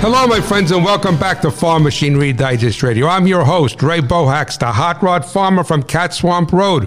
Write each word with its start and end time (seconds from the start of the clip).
Hello, 0.00 0.28
my 0.28 0.40
friends, 0.40 0.70
and 0.70 0.84
welcome 0.84 1.18
back 1.18 1.40
to 1.40 1.50
Farm 1.50 1.82
Machinery 1.82 2.32
Digest 2.32 2.84
Radio. 2.84 3.08
I'm 3.08 3.26
your 3.26 3.44
host, 3.44 3.82
Ray 3.82 3.98
Bohacz, 3.98 4.56
the 4.56 4.70
hot 4.70 5.02
rod 5.02 5.24
farmer 5.24 5.64
from 5.64 5.82
Cat 5.82 6.14
Swamp 6.14 6.52
Road. 6.52 6.86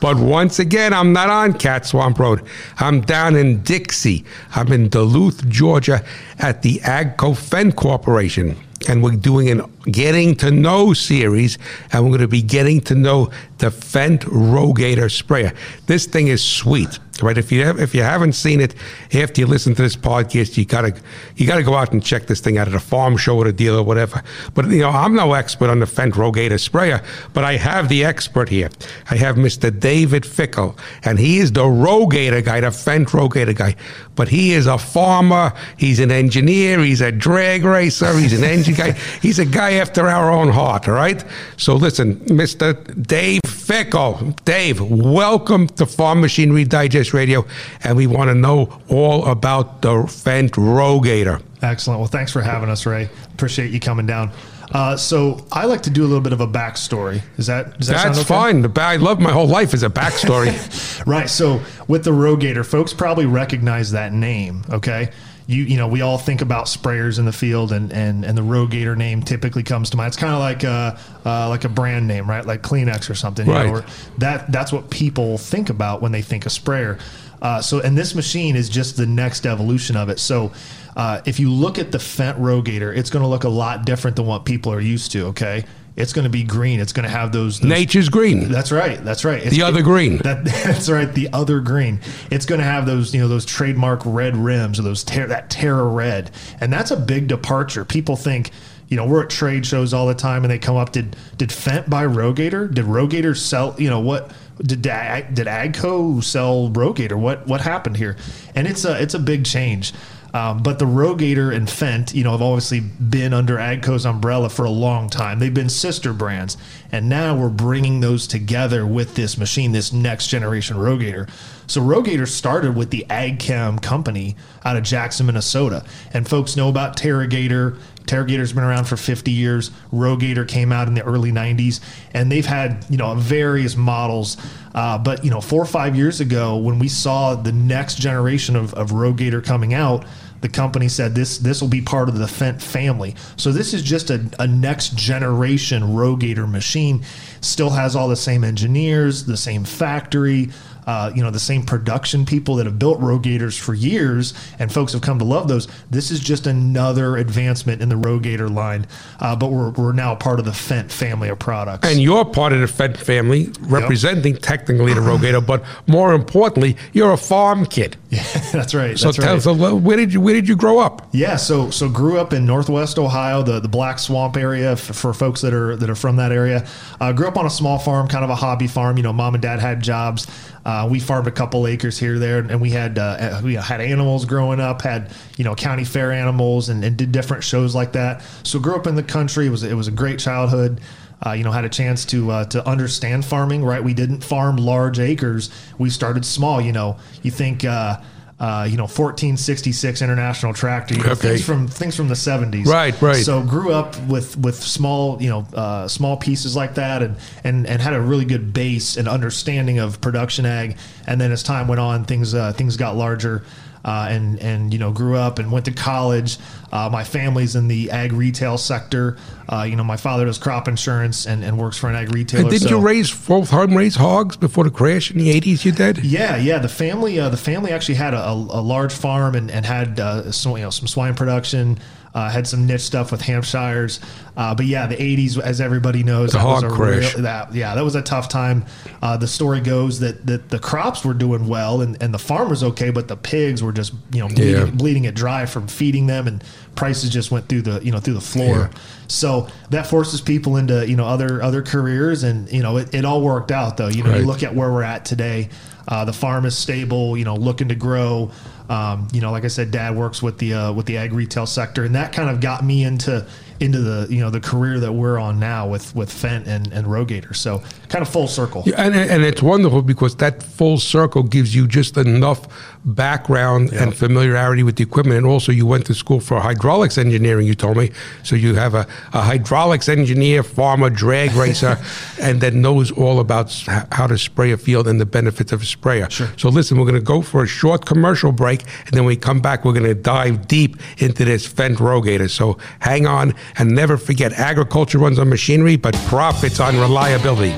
But 0.00 0.16
once 0.16 0.58
again, 0.58 0.94
I'm 0.94 1.12
not 1.12 1.28
on 1.28 1.52
Cat 1.52 1.84
Swamp 1.84 2.18
Road. 2.18 2.42
I'm 2.78 3.02
down 3.02 3.36
in 3.36 3.60
Dixie. 3.60 4.24
I'm 4.54 4.72
in 4.72 4.88
Duluth, 4.88 5.46
Georgia, 5.50 6.02
at 6.38 6.62
the 6.62 6.78
Agco 6.78 7.36
Fendt 7.36 7.76
Corporation. 7.76 8.56
And 8.88 9.02
we're 9.02 9.16
doing 9.16 9.50
an 9.50 9.60
getting 9.90 10.34
to 10.36 10.50
know 10.50 10.92
series, 10.92 11.58
and 11.92 12.04
we're 12.04 12.10
going 12.10 12.20
to 12.20 12.28
be 12.28 12.42
getting 12.42 12.80
to 12.82 12.94
know 12.94 13.30
the 13.58 13.68
Fendt 13.68 14.20
Rogator 14.20 15.10
sprayer. 15.10 15.52
This 15.86 16.06
thing 16.06 16.28
is 16.28 16.42
sweet 16.42 16.98
right? 17.22 17.38
If 17.38 17.50
you 17.52 17.64
have, 17.64 17.80
if 17.80 17.94
you 17.94 18.02
haven't 18.02 18.34
seen 18.34 18.60
it 18.60 18.74
after 19.14 19.40
you 19.40 19.46
listen 19.46 19.74
to 19.74 19.82
this 19.82 19.96
podcast, 19.96 20.56
you 20.56 20.64
gotta 20.64 20.94
you 21.36 21.46
gotta 21.46 21.62
go 21.62 21.74
out 21.74 21.92
and 21.92 22.04
check 22.04 22.26
this 22.26 22.40
thing 22.40 22.58
out 22.58 22.68
at 22.68 22.74
a 22.74 22.80
farm 22.80 23.16
show 23.16 23.36
or 23.38 23.46
a 23.46 23.52
dealer 23.52 23.80
or 23.80 23.84
whatever. 23.84 24.22
But 24.54 24.66
you 24.70 24.80
know, 24.80 24.90
I'm 24.90 25.14
no 25.14 25.32
expert 25.32 25.70
on 25.70 25.80
the 25.80 25.86
Fendt 25.86 26.12
Rogator 26.12 26.60
sprayer, 26.60 27.02
but 27.32 27.44
I 27.44 27.56
have 27.56 27.88
the 27.88 28.04
expert 28.04 28.48
here. 28.48 28.70
I 29.10 29.16
have 29.16 29.36
Mr. 29.36 29.76
David 29.78 30.24
Fickle, 30.24 30.76
and 31.04 31.18
he 31.18 31.38
is 31.38 31.52
the 31.52 31.64
Rogator 31.64 32.44
guy, 32.44 32.60
the 32.60 32.68
Fendt 32.68 33.06
Rogator 33.06 33.56
guy. 33.56 33.74
But 34.14 34.28
he 34.28 34.52
is 34.52 34.66
a 34.66 34.78
farmer. 34.78 35.52
He's 35.76 36.00
an 36.00 36.10
engineer. 36.10 36.80
He's 36.80 37.00
a 37.00 37.12
drag 37.12 37.64
racer. 37.64 38.16
He's 38.18 38.32
an 38.32 38.44
engine 38.44 38.74
guy. 38.74 38.92
He's 39.22 39.38
a 39.38 39.44
guy 39.44 39.70
after 39.78 40.08
our 40.08 40.30
own 40.30 40.48
heart. 40.48 40.88
All 40.88 40.94
right. 40.94 41.24
So 41.56 41.74
listen, 41.74 42.16
Mr. 42.26 42.74
Dave 43.06 43.40
Fickle, 43.46 44.34
Dave, 44.44 44.80
welcome 44.80 45.66
to 45.68 45.86
Farm 45.86 46.20
Machinery 46.20 46.64
Digest 46.64 47.14
Radio, 47.14 47.46
and 47.84 47.96
we 47.96 48.06
want 48.06 48.28
to 48.28 48.34
know 48.34 48.80
all 48.88 49.26
about 49.26 49.82
the 49.82 49.90
Fendt 49.90 50.50
Rogator. 50.50 51.42
Excellent. 51.62 52.00
Well, 52.00 52.08
thanks 52.08 52.32
for 52.32 52.42
having 52.42 52.70
us, 52.70 52.86
Ray. 52.86 53.08
Appreciate 53.34 53.70
you 53.70 53.80
coming 53.80 54.06
down. 54.06 54.32
Uh, 54.72 54.96
so 54.96 55.44
I 55.50 55.64
like 55.64 55.82
to 55.82 55.90
do 55.90 56.02
a 56.02 56.08
little 56.08 56.20
bit 56.20 56.32
of 56.32 56.40
a 56.40 56.46
backstory. 56.46 57.22
Is 57.38 57.46
that, 57.46 57.78
does 57.78 57.88
that 57.88 58.04
that's 58.04 58.18
okay? 58.18 58.26
fine? 58.26 58.62
The 58.62 58.80
I 58.80 58.96
love 58.96 59.18
my 59.18 59.32
whole 59.32 59.46
life 59.46 59.72
as 59.72 59.82
a 59.82 59.88
backstory. 59.88 60.54
right. 61.06 61.28
So 61.28 61.62
with 61.86 62.04
the 62.04 62.10
Rogator, 62.10 62.66
folks 62.66 62.92
probably 62.92 63.26
recognize 63.26 63.92
that 63.92 64.12
name. 64.12 64.64
Okay. 64.70 65.10
You 65.48 65.64
you 65.64 65.76
know 65.78 65.88
we 65.88 66.02
all 66.02 66.18
think 66.18 66.42
about 66.42 66.66
sprayers 66.66 67.18
in 67.18 67.24
the 67.24 67.32
field, 67.32 67.72
and 67.72 67.90
and 67.90 68.22
and 68.22 68.36
the 68.36 68.42
Rogator 68.42 68.94
name 68.96 69.22
typically 69.22 69.62
comes 69.62 69.88
to 69.90 69.96
mind. 69.96 70.08
It's 70.08 70.16
kind 70.18 70.34
of 70.34 70.40
like 70.40 70.62
a 70.62 71.00
uh, 71.24 71.48
like 71.48 71.64
a 71.64 71.70
brand 71.70 72.06
name, 72.06 72.28
right? 72.28 72.44
Like 72.44 72.62
Kleenex 72.62 73.08
or 73.08 73.14
something. 73.14 73.46
You 73.46 73.52
right. 73.54 73.66
Know, 73.66 73.76
or 73.76 73.84
that 74.18 74.52
that's 74.52 74.72
what 74.72 74.90
people 74.90 75.38
think 75.38 75.70
about 75.70 76.02
when 76.02 76.12
they 76.12 76.20
think 76.20 76.44
of 76.44 76.52
sprayer. 76.52 76.98
Uh, 77.40 77.62
so, 77.62 77.80
and 77.80 77.96
this 77.96 78.14
machine 78.14 78.56
is 78.56 78.68
just 78.68 78.96
the 78.96 79.06
next 79.06 79.46
evolution 79.46 79.96
of 79.96 80.08
it. 80.08 80.18
So, 80.18 80.52
uh, 80.96 81.22
if 81.24 81.38
you 81.40 81.50
look 81.50 81.78
at 81.78 81.92
the 81.92 81.98
Fendt 81.98 82.38
Rogator, 82.38 82.94
it's 82.94 83.10
going 83.10 83.22
to 83.22 83.28
look 83.28 83.44
a 83.44 83.48
lot 83.48 83.86
different 83.86 84.16
than 84.16 84.26
what 84.26 84.44
people 84.44 84.72
are 84.72 84.80
used 84.80 85.12
to. 85.12 85.26
Okay, 85.26 85.64
it's 85.98 86.12
going 86.12 86.22
to 86.22 86.30
be 86.30 86.44
green. 86.44 86.78
It's 86.78 86.92
going 86.92 87.04
to 87.04 87.10
have 87.10 87.32
those, 87.32 87.58
those 87.58 87.68
nature's 87.68 88.08
green. 88.08 88.48
That's 88.48 88.70
right. 88.70 89.04
That's 89.04 89.24
right. 89.24 89.42
It's, 89.42 89.50
the 89.50 89.62
other 89.62 89.82
green. 89.82 90.18
That, 90.18 90.44
that's 90.64 90.88
right. 90.88 91.12
The 91.12 91.28
other 91.32 91.60
green. 91.60 92.00
It's 92.30 92.46
going 92.46 92.60
to 92.60 92.64
have 92.64 92.86
those 92.86 93.12
you 93.12 93.20
know 93.20 93.28
those 93.28 93.44
trademark 93.44 94.02
red 94.04 94.36
rims 94.36 94.78
or 94.78 94.82
those 94.82 95.02
ter- 95.02 95.26
that 95.26 95.50
Terra 95.50 95.84
red, 95.84 96.30
and 96.60 96.72
that's 96.72 96.92
a 96.92 96.96
big 96.96 97.26
departure. 97.26 97.84
People 97.84 98.14
think 98.14 98.52
you 98.88 98.96
know, 98.96 99.06
we're 99.06 99.22
at 99.22 99.28
trade 99.28 99.66
shows 99.66 99.92
all 99.92 100.06
the 100.06 100.14
time, 100.14 100.44
and 100.44 100.50
they 100.50 100.58
come 100.58 100.76
up. 100.76 100.92
Did 100.92 101.14
did 101.36 101.50
Fendt 101.50 101.90
buy 101.90 102.06
Rogator? 102.06 102.72
Did 102.72 102.86
Rogator 102.86 103.36
sell? 103.36 103.74
You 103.78 103.90
know 103.90 104.00
what? 104.00 104.32
Did 104.62 104.82
did 104.82 105.46
Agco 105.46 106.24
sell 106.24 106.70
Rogator? 106.70 107.18
What 107.18 107.46
what 107.46 107.60
happened 107.60 107.98
here? 107.98 108.16
And 108.54 108.66
it's 108.66 108.84
a 108.84 109.00
it's 109.00 109.14
a 109.14 109.18
big 109.18 109.44
change. 109.44 109.92
Um, 110.34 110.62
but 110.62 110.78
the 110.78 110.84
Rogator 110.84 111.54
and 111.54 111.66
Fendt, 111.66 112.14
you 112.14 112.22
know, 112.22 112.32
have 112.32 112.42
obviously 112.42 112.80
been 112.80 113.32
under 113.32 113.58
Agco's 113.58 114.04
umbrella 114.04 114.48
for 114.50 114.64
a 114.64 114.70
long 114.70 115.08
time. 115.08 115.38
They've 115.38 115.52
been 115.52 115.70
sister 115.70 116.12
brands, 116.12 116.56
and 116.92 117.08
now 117.08 117.36
we're 117.36 117.48
bringing 117.48 118.00
those 118.00 118.26
together 118.26 118.86
with 118.86 119.14
this 119.14 119.38
machine, 119.38 119.72
this 119.72 119.92
next 119.92 120.28
generation 120.28 120.76
Rogator. 120.76 121.28
So 121.68 121.82
Rogator 121.82 122.26
started 122.26 122.74
with 122.74 122.90
the 122.90 123.04
AgChem 123.10 123.82
company 123.82 124.36
out 124.64 124.76
of 124.76 124.82
Jackson, 124.82 125.26
Minnesota, 125.26 125.84
and 126.14 126.26
folks 126.26 126.56
know 126.56 126.70
about 126.70 126.96
TerraGator. 126.96 127.78
TerraGator's 128.06 128.54
been 128.54 128.64
around 128.64 128.84
for 128.84 128.96
50 128.96 129.30
years. 129.30 129.70
Rogator 129.92 130.48
came 130.48 130.72
out 130.72 130.88
in 130.88 130.94
the 130.94 131.04
early 131.04 131.30
90s, 131.30 131.80
and 132.14 132.32
they've 132.32 132.46
had 132.46 132.86
you 132.88 132.96
know 132.96 133.14
various 133.14 133.76
models. 133.76 134.38
Uh, 134.74 134.96
but 134.96 135.22
you 135.24 135.30
know, 135.30 135.42
four 135.42 135.60
or 135.60 135.66
five 135.66 135.94
years 135.94 136.20
ago, 136.20 136.56
when 136.56 136.78
we 136.78 136.88
saw 136.88 137.34
the 137.34 137.52
next 137.52 137.96
generation 137.96 138.56
of, 138.56 138.72
of 138.72 138.90
Rogator 138.90 139.44
coming 139.44 139.74
out, 139.74 140.06
the 140.40 140.48
company 140.48 140.88
said 140.88 141.14
this 141.14 141.36
this 141.38 141.60
will 141.60 141.68
be 141.68 141.82
part 141.82 142.08
of 142.08 142.16
the 142.18 142.26
Fendt 142.26 142.62
family. 142.62 143.14
So 143.36 143.52
this 143.52 143.74
is 143.74 143.82
just 143.82 144.08
a, 144.08 144.26
a 144.38 144.46
next 144.46 144.96
generation 144.96 145.82
Rogator 145.82 146.50
machine. 146.50 147.04
Still 147.42 147.70
has 147.70 147.94
all 147.94 148.08
the 148.08 148.16
same 148.16 148.42
engineers, 148.42 149.26
the 149.26 149.36
same 149.36 149.64
factory, 149.64 150.50
uh, 150.88 151.12
you 151.14 151.22
know, 151.22 151.30
the 151.30 151.38
same 151.38 151.62
production 151.62 152.24
people 152.24 152.54
that 152.54 152.64
have 152.64 152.78
built 152.78 152.98
Rogators 152.98 153.60
for 153.60 153.74
years, 153.74 154.32
and 154.58 154.72
folks 154.72 154.94
have 154.94 155.02
come 155.02 155.18
to 155.18 155.24
love 155.24 155.46
those. 155.46 155.68
This 155.90 156.10
is 156.10 156.18
just 156.18 156.46
another 156.46 157.18
advancement 157.18 157.82
in 157.82 157.90
the 157.90 157.94
Rogator 157.94 158.50
line, 158.50 158.86
uh, 159.20 159.36
but 159.36 159.50
we're, 159.50 159.68
we're 159.72 159.92
now 159.92 160.14
part 160.14 160.38
of 160.38 160.46
the 160.46 160.50
Fendt 160.50 160.90
family 160.90 161.28
of 161.28 161.38
products. 161.38 161.86
And 161.86 162.00
you're 162.00 162.24
part 162.24 162.54
of 162.54 162.60
the 162.60 162.66
Fendt 162.66 162.96
family, 162.96 163.52
representing 163.60 164.32
yep. 164.32 164.42
technically 164.42 164.94
the 164.94 165.02
Rogator, 165.02 165.46
but 165.46 165.62
more 165.86 166.14
importantly, 166.14 166.74
you're 166.94 167.12
a 167.12 167.18
farm 167.18 167.66
kid. 167.66 167.96
Yeah, 168.10 168.22
that's 168.52 168.74
right. 168.74 168.98
So 168.98 169.08
that's 169.08 169.18
tell 169.18 169.54
right. 169.54 169.74
us, 169.74 169.82
where 169.82 169.96
did 169.98 170.14
you 170.14 170.22
where 170.22 170.32
did 170.32 170.48
you 170.48 170.56
grow 170.56 170.78
up? 170.78 171.06
Yeah, 171.12 171.36
so 171.36 171.68
so 171.68 171.90
grew 171.90 172.18
up 172.18 172.32
in 172.32 172.46
Northwest 172.46 172.98
Ohio, 172.98 173.42
the, 173.42 173.60
the 173.60 173.68
Black 173.68 173.98
Swamp 173.98 174.34
area. 174.38 174.76
For, 174.76 174.94
for 174.94 175.12
folks 175.12 175.42
that 175.42 175.52
are 175.52 175.76
that 175.76 175.90
are 175.90 175.94
from 175.94 176.16
that 176.16 176.32
area, 176.32 176.66
uh, 177.02 177.12
grew 177.12 177.28
up 177.28 177.36
on 177.36 177.44
a 177.44 177.50
small 177.50 177.78
farm, 177.78 178.08
kind 178.08 178.24
of 178.24 178.30
a 178.30 178.34
hobby 178.34 178.66
farm. 178.66 178.96
You 178.96 179.02
know, 179.02 179.12
mom 179.12 179.34
and 179.34 179.42
dad 179.42 179.60
had 179.60 179.82
jobs. 179.82 180.26
Uh, 180.68 180.86
we 180.86 181.00
farmed 181.00 181.26
a 181.26 181.30
couple 181.30 181.66
acres 181.66 181.98
here 181.98 182.18
there, 182.18 182.40
and 182.40 182.60
we 182.60 182.68
had 182.68 182.98
uh, 182.98 183.40
we 183.42 183.54
had 183.54 183.80
animals 183.80 184.26
growing 184.26 184.60
up. 184.60 184.82
Had 184.82 185.10
you 185.38 185.44
know 185.44 185.54
county 185.54 185.82
fair 185.82 186.12
animals, 186.12 186.68
and, 186.68 186.84
and 186.84 186.94
did 186.94 187.10
different 187.10 187.42
shows 187.42 187.74
like 187.74 187.92
that. 187.92 188.22
So 188.42 188.58
grew 188.58 188.76
up 188.76 188.86
in 188.86 188.94
the 188.94 189.02
country. 189.02 189.46
It 189.46 189.50
was 189.50 189.62
it 189.62 189.72
was 189.72 189.88
a 189.88 189.90
great 189.90 190.18
childhood. 190.18 190.82
Uh, 191.24 191.32
you 191.32 191.42
know, 191.42 191.52
had 191.52 191.64
a 191.64 191.70
chance 191.70 192.04
to 192.04 192.30
uh, 192.30 192.44
to 192.44 192.68
understand 192.68 193.24
farming. 193.24 193.64
Right, 193.64 193.82
we 193.82 193.94
didn't 193.94 194.22
farm 194.22 194.58
large 194.58 194.98
acres. 194.98 195.48
We 195.78 195.88
started 195.88 196.26
small. 196.26 196.60
You 196.60 196.72
know, 196.72 196.98
you 197.22 197.30
think. 197.30 197.64
Uh, 197.64 198.02
uh, 198.40 198.66
you 198.70 198.76
know, 198.76 198.84
1466 198.84 200.00
International 200.00 200.54
Tractor, 200.54 200.94
you 200.94 201.02
know, 201.02 201.10
Okay. 201.10 201.28
things 201.30 201.44
from 201.44 201.66
things 201.66 201.96
from 201.96 202.08
the 202.08 202.14
70s. 202.14 202.66
Right, 202.66 203.00
right. 203.02 203.16
So 203.24 203.42
grew 203.42 203.72
up 203.72 204.00
with 204.06 204.36
with 204.38 204.54
small, 204.62 205.20
you 205.20 205.28
know, 205.28 205.46
uh, 205.54 205.88
small 205.88 206.16
pieces 206.16 206.54
like 206.54 206.74
that, 206.74 207.02
and 207.02 207.16
and 207.42 207.66
and 207.66 207.82
had 207.82 207.94
a 207.94 208.00
really 208.00 208.24
good 208.24 208.52
base 208.52 208.96
and 208.96 209.08
understanding 209.08 209.78
of 209.80 210.00
production 210.00 210.46
ag. 210.46 210.76
And 211.06 211.20
then 211.20 211.32
as 211.32 211.42
time 211.42 211.66
went 211.68 211.80
on, 211.80 212.04
things 212.04 212.32
uh, 212.34 212.52
things 212.52 212.76
got 212.76 212.96
larger. 212.96 213.42
Uh, 213.84 214.08
and 214.10 214.38
and 214.40 214.72
you 214.72 214.78
know 214.78 214.92
grew 214.92 215.16
up 215.16 215.38
and 215.38 215.52
went 215.52 215.64
to 215.64 215.72
college. 215.72 216.36
Uh, 216.72 216.88
my 216.90 217.04
family's 217.04 217.54
in 217.56 217.68
the 217.68 217.90
ag 217.90 218.12
retail 218.12 218.58
sector. 218.58 219.16
Uh, 219.48 219.62
you 219.62 219.76
know 219.76 219.84
my 219.84 219.96
father 219.96 220.24
does 220.24 220.36
crop 220.36 220.68
insurance 220.68 221.26
and, 221.26 221.44
and 221.44 221.56
works 221.58 221.78
for 221.78 221.88
an 221.88 221.94
ag 221.94 222.12
retailer. 222.14 222.42
And 222.42 222.50
didn't 222.50 222.68
so- 222.68 222.76
you 222.76 222.84
raise 222.84 223.14
both 223.26 223.50
home 223.50 223.76
raised 223.76 223.96
hogs 223.96 224.36
before 224.36 224.64
the 224.64 224.70
crash 224.70 225.10
in 225.10 225.18
the 225.18 225.30
eighties? 225.30 225.64
You 225.64 225.72
did. 225.72 226.04
yeah, 226.04 226.36
yeah. 226.36 226.58
The 226.58 226.68
family, 226.68 227.18
uh, 227.20 227.28
the 227.28 227.36
family 227.36 227.70
actually 227.70 227.94
had 227.94 228.14
a, 228.14 228.22
a, 228.22 228.32
a 228.32 228.62
large 228.62 228.92
farm 228.92 229.34
and, 229.34 229.50
and 229.50 229.64
had 229.64 230.00
uh, 230.00 230.32
some, 230.32 230.52
you 230.56 230.62
know, 230.62 230.70
some 230.70 230.88
swine 230.88 231.14
production. 231.14 231.78
Uh, 232.18 232.28
had 232.28 232.48
some 232.48 232.66
niche 232.66 232.80
stuff 232.80 233.12
with 233.12 233.20
Hampshires, 233.20 234.00
uh, 234.36 234.52
but 234.52 234.66
yeah, 234.66 234.88
the 234.88 234.96
'80s, 234.96 235.38
as 235.38 235.60
everybody 235.60 236.02
knows, 236.02 236.32
The 236.32 236.38
that 236.38 236.44
was 236.46 236.62
a 236.64 236.68
crash. 236.68 237.14
real- 237.14 237.22
that 237.22 237.54
yeah, 237.54 237.76
that 237.76 237.84
was 237.84 237.94
a 237.94 238.02
tough 238.02 238.28
time. 238.28 238.64
Uh, 239.00 239.16
the 239.16 239.28
story 239.28 239.60
goes 239.60 240.00
that, 240.00 240.26
that 240.26 240.48
the 240.48 240.58
crops 240.58 241.04
were 241.04 241.14
doing 241.14 241.46
well 241.46 241.80
and, 241.80 241.96
and 242.02 242.12
the 242.12 242.18
farm 242.18 242.48
was 242.48 242.64
okay, 242.64 242.90
but 242.90 243.06
the 243.06 243.16
pigs 243.16 243.62
were 243.62 243.72
just 243.72 243.92
you 244.12 244.18
know 244.20 244.26
bleeding, 244.28 244.54
Yeah. 244.66 244.70
bleeding 244.72 245.04
it 245.04 245.14
dry 245.14 245.46
from 245.46 245.68
feeding 245.68 246.08
them, 246.08 246.26
and 246.26 246.42
prices 246.74 247.10
just 247.10 247.30
went 247.30 247.48
through 247.48 247.62
the 247.62 247.78
you 247.84 247.92
know 247.92 248.00
through 248.00 248.14
the 248.14 248.20
floor. 248.20 248.68
Yeah. 248.72 248.78
So 249.06 249.46
that 249.70 249.86
forces 249.86 250.20
people 250.20 250.56
into 250.56 250.88
you 250.88 250.96
know 250.96 251.06
other 251.06 251.40
other 251.40 251.62
careers, 251.62 252.24
and 252.24 252.50
you 252.50 252.62
know 252.64 252.78
it, 252.78 252.92
it 252.94 253.04
all 253.04 253.20
worked 253.22 253.52
out 253.52 253.76
though. 253.76 253.88
You 253.88 254.02
know, 254.02 254.10
Right. 254.10 254.20
you 254.22 254.26
look 254.26 254.42
at 254.42 254.54
where 254.56 254.72
we're 254.72 254.82
at 254.82 255.04
today. 255.04 255.50
Uh, 255.86 256.04
the 256.04 256.12
farm 256.12 256.44
is 256.44 256.54
stable, 256.54 257.16
you 257.16 257.24
know, 257.24 257.34
looking 257.36 257.68
to 257.68 257.74
grow. 257.74 258.30
Um, 258.68 259.08
you 259.12 259.20
know, 259.20 259.30
like 259.30 259.44
I 259.44 259.48
said, 259.48 259.70
Dad 259.70 259.96
works 259.96 260.22
with 260.22 260.38
the 260.38 260.54
uh, 260.54 260.72
with 260.72 260.86
the 260.86 260.98
ag 260.98 261.12
retail 261.12 261.46
sector, 261.46 261.84
and 261.84 261.94
that 261.94 262.12
kind 262.12 262.28
of 262.28 262.40
got 262.40 262.64
me 262.64 262.84
into 262.84 263.26
into 263.60 263.80
the 263.80 264.06
you 264.08 264.20
know 264.20 264.30
the 264.30 264.40
career 264.40 264.78
that 264.80 264.92
we're 264.92 265.18
on 265.18 265.38
now 265.38 265.68
with 265.68 265.94
with 265.94 266.10
Fendt 266.10 266.46
and 266.46 266.72
and 266.72 266.86
Rogator. 266.86 267.34
So 267.34 267.62
kind 267.88 268.02
of 268.02 268.08
full 268.08 268.28
circle. 268.28 268.62
Yeah, 268.66 268.82
and 268.82 268.94
and 268.94 269.24
it's 269.24 269.42
wonderful 269.42 269.82
because 269.82 270.16
that 270.16 270.42
full 270.42 270.78
circle 270.78 271.22
gives 271.22 271.54
you 271.54 271.66
just 271.66 271.96
enough 271.96 272.46
background 272.84 273.72
and 273.72 273.94
familiarity 273.94 274.62
with 274.62 274.76
the 274.76 274.82
equipment, 274.82 275.18
and 275.18 275.26
also 275.26 275.52
you 275.52 275.66
went 275.66 275.86
to 275.86 275.94
school 275.94 276.20
for 276.20 276.40
hydraulics 276.40 276.98
engineering. 276.98 277.46
You 277.46 277.54
told 277.54 277.76
me, 277.76 277.90
so 278.22 278.36
you 278.36 278.54
have 278.54 278.74
a, 278.74 278.86
a 279.12 279.22
hydraulics 279.22 279.88
engineer, 279.88 280.42
farmer, 280.42 280.90
drag 280.90 281.32
racer, 281.32 281.78
and 282.20 282.40
that 282.40 282.54
knows 282.54 282.90
all 282.90 283.20
about 283.20 283.52
how 283.92 284.06
to 284.06 284.16
spray 284.16 284.52
a 284.52 284.56
field 284.56 284.86
and 284.88 285.00
the 285.00 285.06
benefits 285.06 285.52
of 285.52 285.62
a 285.62 285.64
sprayer. 285.64 286.08
Sure. 286.10 286.28
So 286.36 286.48
listen, 286.48 286.78
we're 286.78 286.84
going 286.84 286.94
to 286.94 287.00
go 287.00 287.22
for 287.22 287.42
a 287.42 287.46
short 287.46 287.86
commercial 287.86 288.32
break, 288.32 288.62
and 288.86 288.92
then 288.92 289.04
when 289.04 289.08
we 289.08 289.16
come 289.16 289.40
back, 289.40 289.64
we're 289.64 289.72
going 289.72 289.84
to 289.84 289.94
dive 289.94 290.46
deep 290.48 290.76
into 290.98 291.24
this 291.24 291.46
Fendt 291.46 291.76
Rogator. 291.76 292.30
So 292.30 292.58
hang 292.80 293.06
on, 293.06 293.34
and 293.56 293.74
never 293.74 293.96
forget, 293.96 294.32
agriculture 294.32 294.98
runs 294.98 295.18
on 295.18 295.28
machinery, 295.28 295.76
but 295.76 295.94
profits 296.06 296.60
on 296.60 296.76
reliability. 296.76 297.54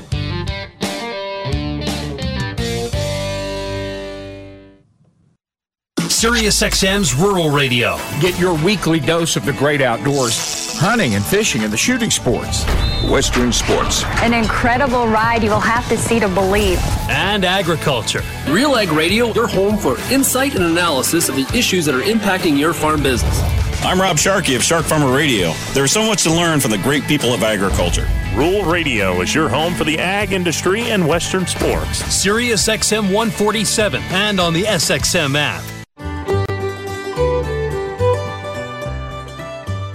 SiriusXM's 6.21 7.15
Rural 7.15 7.49
Radio. 7.49 7.97
Get 8.21 8.39
your 8.39 8.53
weekly 8.63 9.01
dose 9.01 9.37
of 9.37 9.47
the 9.47 9.55
great 9.55 9.81
outdoors, 9.81 10.79
hunting 10.79 11.15
and 11.15 11.25
fishing 11.25 11.65
and 11.65 11.73
the 11.73 11.79
shooting 11.79 12.11
sports. 12.11 12.67
Western 13.09 13.53
Sports. 13.53 14.05
An 14.21 14.35
incredible 14.35 15.09
ride 15.09 15.43
you 15.43 15.49
will 15.49 15.61
have 15.61 15.89
to 15.89 15.97
see 15.97 16.21
to 16.21 16.29
believe. 16.29 16.79
And 17.09 17.45
agriculture. 17.47 18.23
Real 18.49 18.77
Ag 18.77 18.91
Radio, 18.91 19.33
your 19.33 19.47
home 19.47 19.79
for 19.79 19.97
insight 20.13 20.55
and 20.55 20.65
analysis 20.65 21.31
of 21.31 21.37
the 21.37 21.51
issues 21.57 21.87
that 21.87 21.95
are 21.95 22.03
impacting 22.03 22.59
your 22.59 22.75
farm 22.75 23.03
business. 23.03 23.41
I'm 23.83 23.99
Rob 23.99 24.19
Sharkey 24.19 24.55
of 24.57 24.63
Shark 24.63 24.85
Farmer 24.85 25.11
Radio. 25.11 25.55
There's 25.73 25.91
so 25.91 26.05
much 26.05 26.23
to 26.25 26.31
learn 26.31 26.61
from 26.61 26.71
the 26.71 26.79
great 26.79 27.03
people 27.05 27.33
of 27.33 27.43
agriculture. 27.43 28.07
Rural 28.35 28.63
Radio 28.63 29.23
is 29.23 29.35
your 29.35 29.49
home 29.49 29.75
for 29.75 29.85
the 29.85 29.99
ag 29.99 30.33
industry 30.33 30.91
and 30.91 31.09
Western 31.09 31.47
sports. 31.47 32.03
SiriusXM 32.03 33.05
147 33.05 34.03
and 34.11 34.39
on 34.39 34.53
the 34.53 34.65
SXM 34.65 35.35
app. 35.35 35.80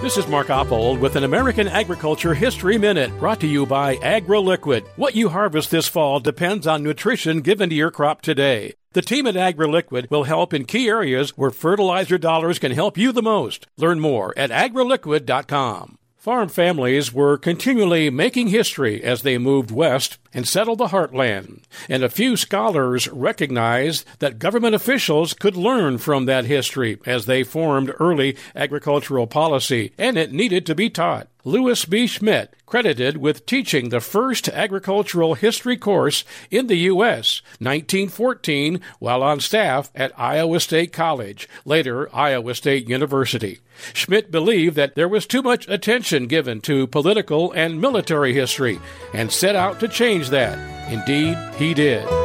This 0.06 0.18
is 0.18 0.28
Mark 0.28 0.50
Oppold 0.50 1.00
with 1.00 1.16
an 1.16 1.24
American 1.24 1.68
Agriculture 1.68 2.36
History 2.36 2.78
Minute 2.78 3.10
brought 3.18 3.40
to 3.40 3.48
you 3.48 3.66
by 3.66 3.96
AgriLiquid. 3.96 4.86
What 4.98 5.16
you 5.16 5.30
harvest 5.30 5.72
this 5.72 5.88
fall 5.88 6.19
depends 6.19 6.68
on 6.68 6.84
nutrition 6.84 7.42
given 7.42 7.72
to 7.72 7.75
your 7.75 7.90
crop 7.90 8.22
today. 8.22 8.75
The 8.94 9.02
team 9.02 9.25
at 9.25 9.34
AgriLiquid 9.34 10.12
will 10.12 10.25
help 10.25 10.54
in 10.54 10.66
key 10.66 10.90
areas 10.90 11.36
where 11.36 11.50
fertilizer 11.50 12.19
dollars 12.19 12.60
can 12.60 12.72
help 12.72 13.00
you 13.00 13.12
the 13.12 13.24
most. 13.24 13.66
Learn 13.78 14.00
more 14.00 14.31
at 14.38 14.52
agriliquid.com. 14.52 15.98
Farm 16.25 16.50
families 16.50 17.13
were 17.13 17.38
continually 17.38 18.10
making 18.10 18.48
history 18.48 19.04
as 19.04 19.22
they 19.22 19.38
moved 19.38 19.69
west 19.69 20.18
and 20.33 20.48
settled 20.48 20.80
the 20.80 20.88
heartland. 20.88 21.62
And 21.88 22.04
a 22.04 22.10
few 22.10 22.36
scholars 22.36 23.07
recognized 23.10 24.07
that 24.18 24.39
government 24.39 24.74
officials 24.74 25.36
could 25.36 25.56
learn 25.56 26.00
from 26.00 26.25
that 26.25 26.45
history 26.45 26.98
as 27.06 27.27
they 27.27 27.44
formed 27.44 27.94
early 28.00 28.38
agricultural 28.56 29.27
policy, 29.27 29.94
and 30.00 30.18
it 30.18 30.31
needed 30.33 30.66
to 30.66 30.74
be 30.74 30.89
taught. 30.89 31.27
Louis 31.48 31.86
B. 31.86 32.08
Schmidt, 32.08 32.56
credited 32.66 33.18
with 33.18 33.46
teaching 33.46 33.90
the 33.90 34.02
first 34.02 34.50
agricultural 34.50 35.36
history 35.36 35.78
course 35.78 36.26
in 36.50 36.66
the 36.66 36.78
U.S., 36.90 37.44
1914, 37.60 38.82
while 38.98 39.22
on 39.22 39.40
staff 39.40 39.92
at 39.94 40.12
Iowa 40.20 40.60
State 40.60 40.92
College, 40.92 41.48
later 41.64 42.14
Iowa 42.14 42.56
State 42.56 42.90
University. 42.90 43.60
Schmidt 43.94 44.32
believed 44.32 44.76
that 44.76 44.96
there 44.96 45.08
was 45.08 45.28
too 45.28 45.44
much 45.44 45.70
attention 45.70 46.26
given 46.26 46.62
to 46.62 46.88
political 46.88 47.52
and 47.52 47.80
military 47.80 48.34
history 48.34 48.80
and 49.14 49.32
set 49.32 49.56
out 49.56 49.80
to 49.82 49.88
change 49.88 50.30
that. 50.30 50.58
Indeed, 50.92 51.38
he 51.58 51.76
did. 51.76 52.25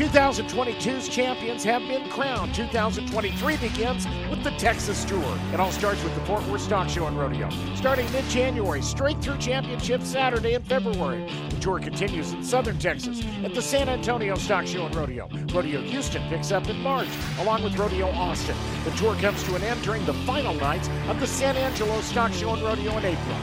2022's 0.00 1.10
champions 1.10 1.62
have 1.62 1.82
been 1.82 2.08
crowned. 2.08 2.54
2023 2.54 3.58
begins 3.58 4.06
with 4.30 4.42
the 4.42 4.50
Texas 4.52 5.04
Tour. 5.04 5.38
It 5.52 5.60
all 5.60 5.70
starts 5.70 6.02
with 6.02 6.14
the 6.14 6.22
Fort 6.22 6.42
Worth 6.46 6.62
Stock 6.62 6.88
Show 6.88 7.06
and 7.06 7.18
Rodeo. 7.18 7.50
Starting 7.74 8.10
mid 8.10 8.24
January, 8.24 8.80
straight 8.80 9.20
through 9.20 9.36
Championship 9.36 10.00
Saturday 10.02 10.54
in 10.54 10.62
February. 10.62 11.30
The 11.50 11.56
tour 11.56 11.78
continues 11.80 12.32
in 12.32 12.42
southern 12.42 12.78
Texas 12.78 13.22
at 13.44 13.52
the 13.52 13.60
San 13.60 13.90
Antonio 13.90 14.36
Stock 14.36 14.66
Show 14.66 14.86
and 14.86 14.94
Rodeo. 14.94 15.28
Rodeo 15.52 15.82
Houston 15.82 16.26
picks 16.30 16.50
up 16.50 16.66
in 16.70 16.78
March, 16.78 17.10
along 17.38 17.62
with 17.62 17.76
Rodeo 17.76 18.08
Austin. 18.12 18.56
The 18.84 18.92
tour 18.92 19.14
comes 19.16 19.44
to 19.44 19.54
an 19.54 19.62
end 19.62 19.82
during 19.82 20.06
the 20.06 20.14
final 20.24 20.54
nights 20.54 20.88
of 21.08 21.20
the 21.20 21.26
San 21.26 21.58
Angelo 21.58 22.00
Stock 22.00 22.32
Show 22.32 22.54
and 22.54 22.62
Rodeo 22.62 22.96
in 22.96 23.04
April. 23.04 23.36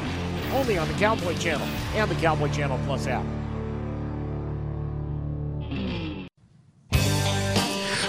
Only 0.53 0.79
on 0.79 0.87
the 0.87 0.95
Cowboy 0.95 1.37
Channel 1.37 1.67
and 1.93 2.09
the 2.09 2.15
Cowboy 2.15 2.51
Channel 2.51 2.79
Plus 2.87 3.05
app. 3.05 3.46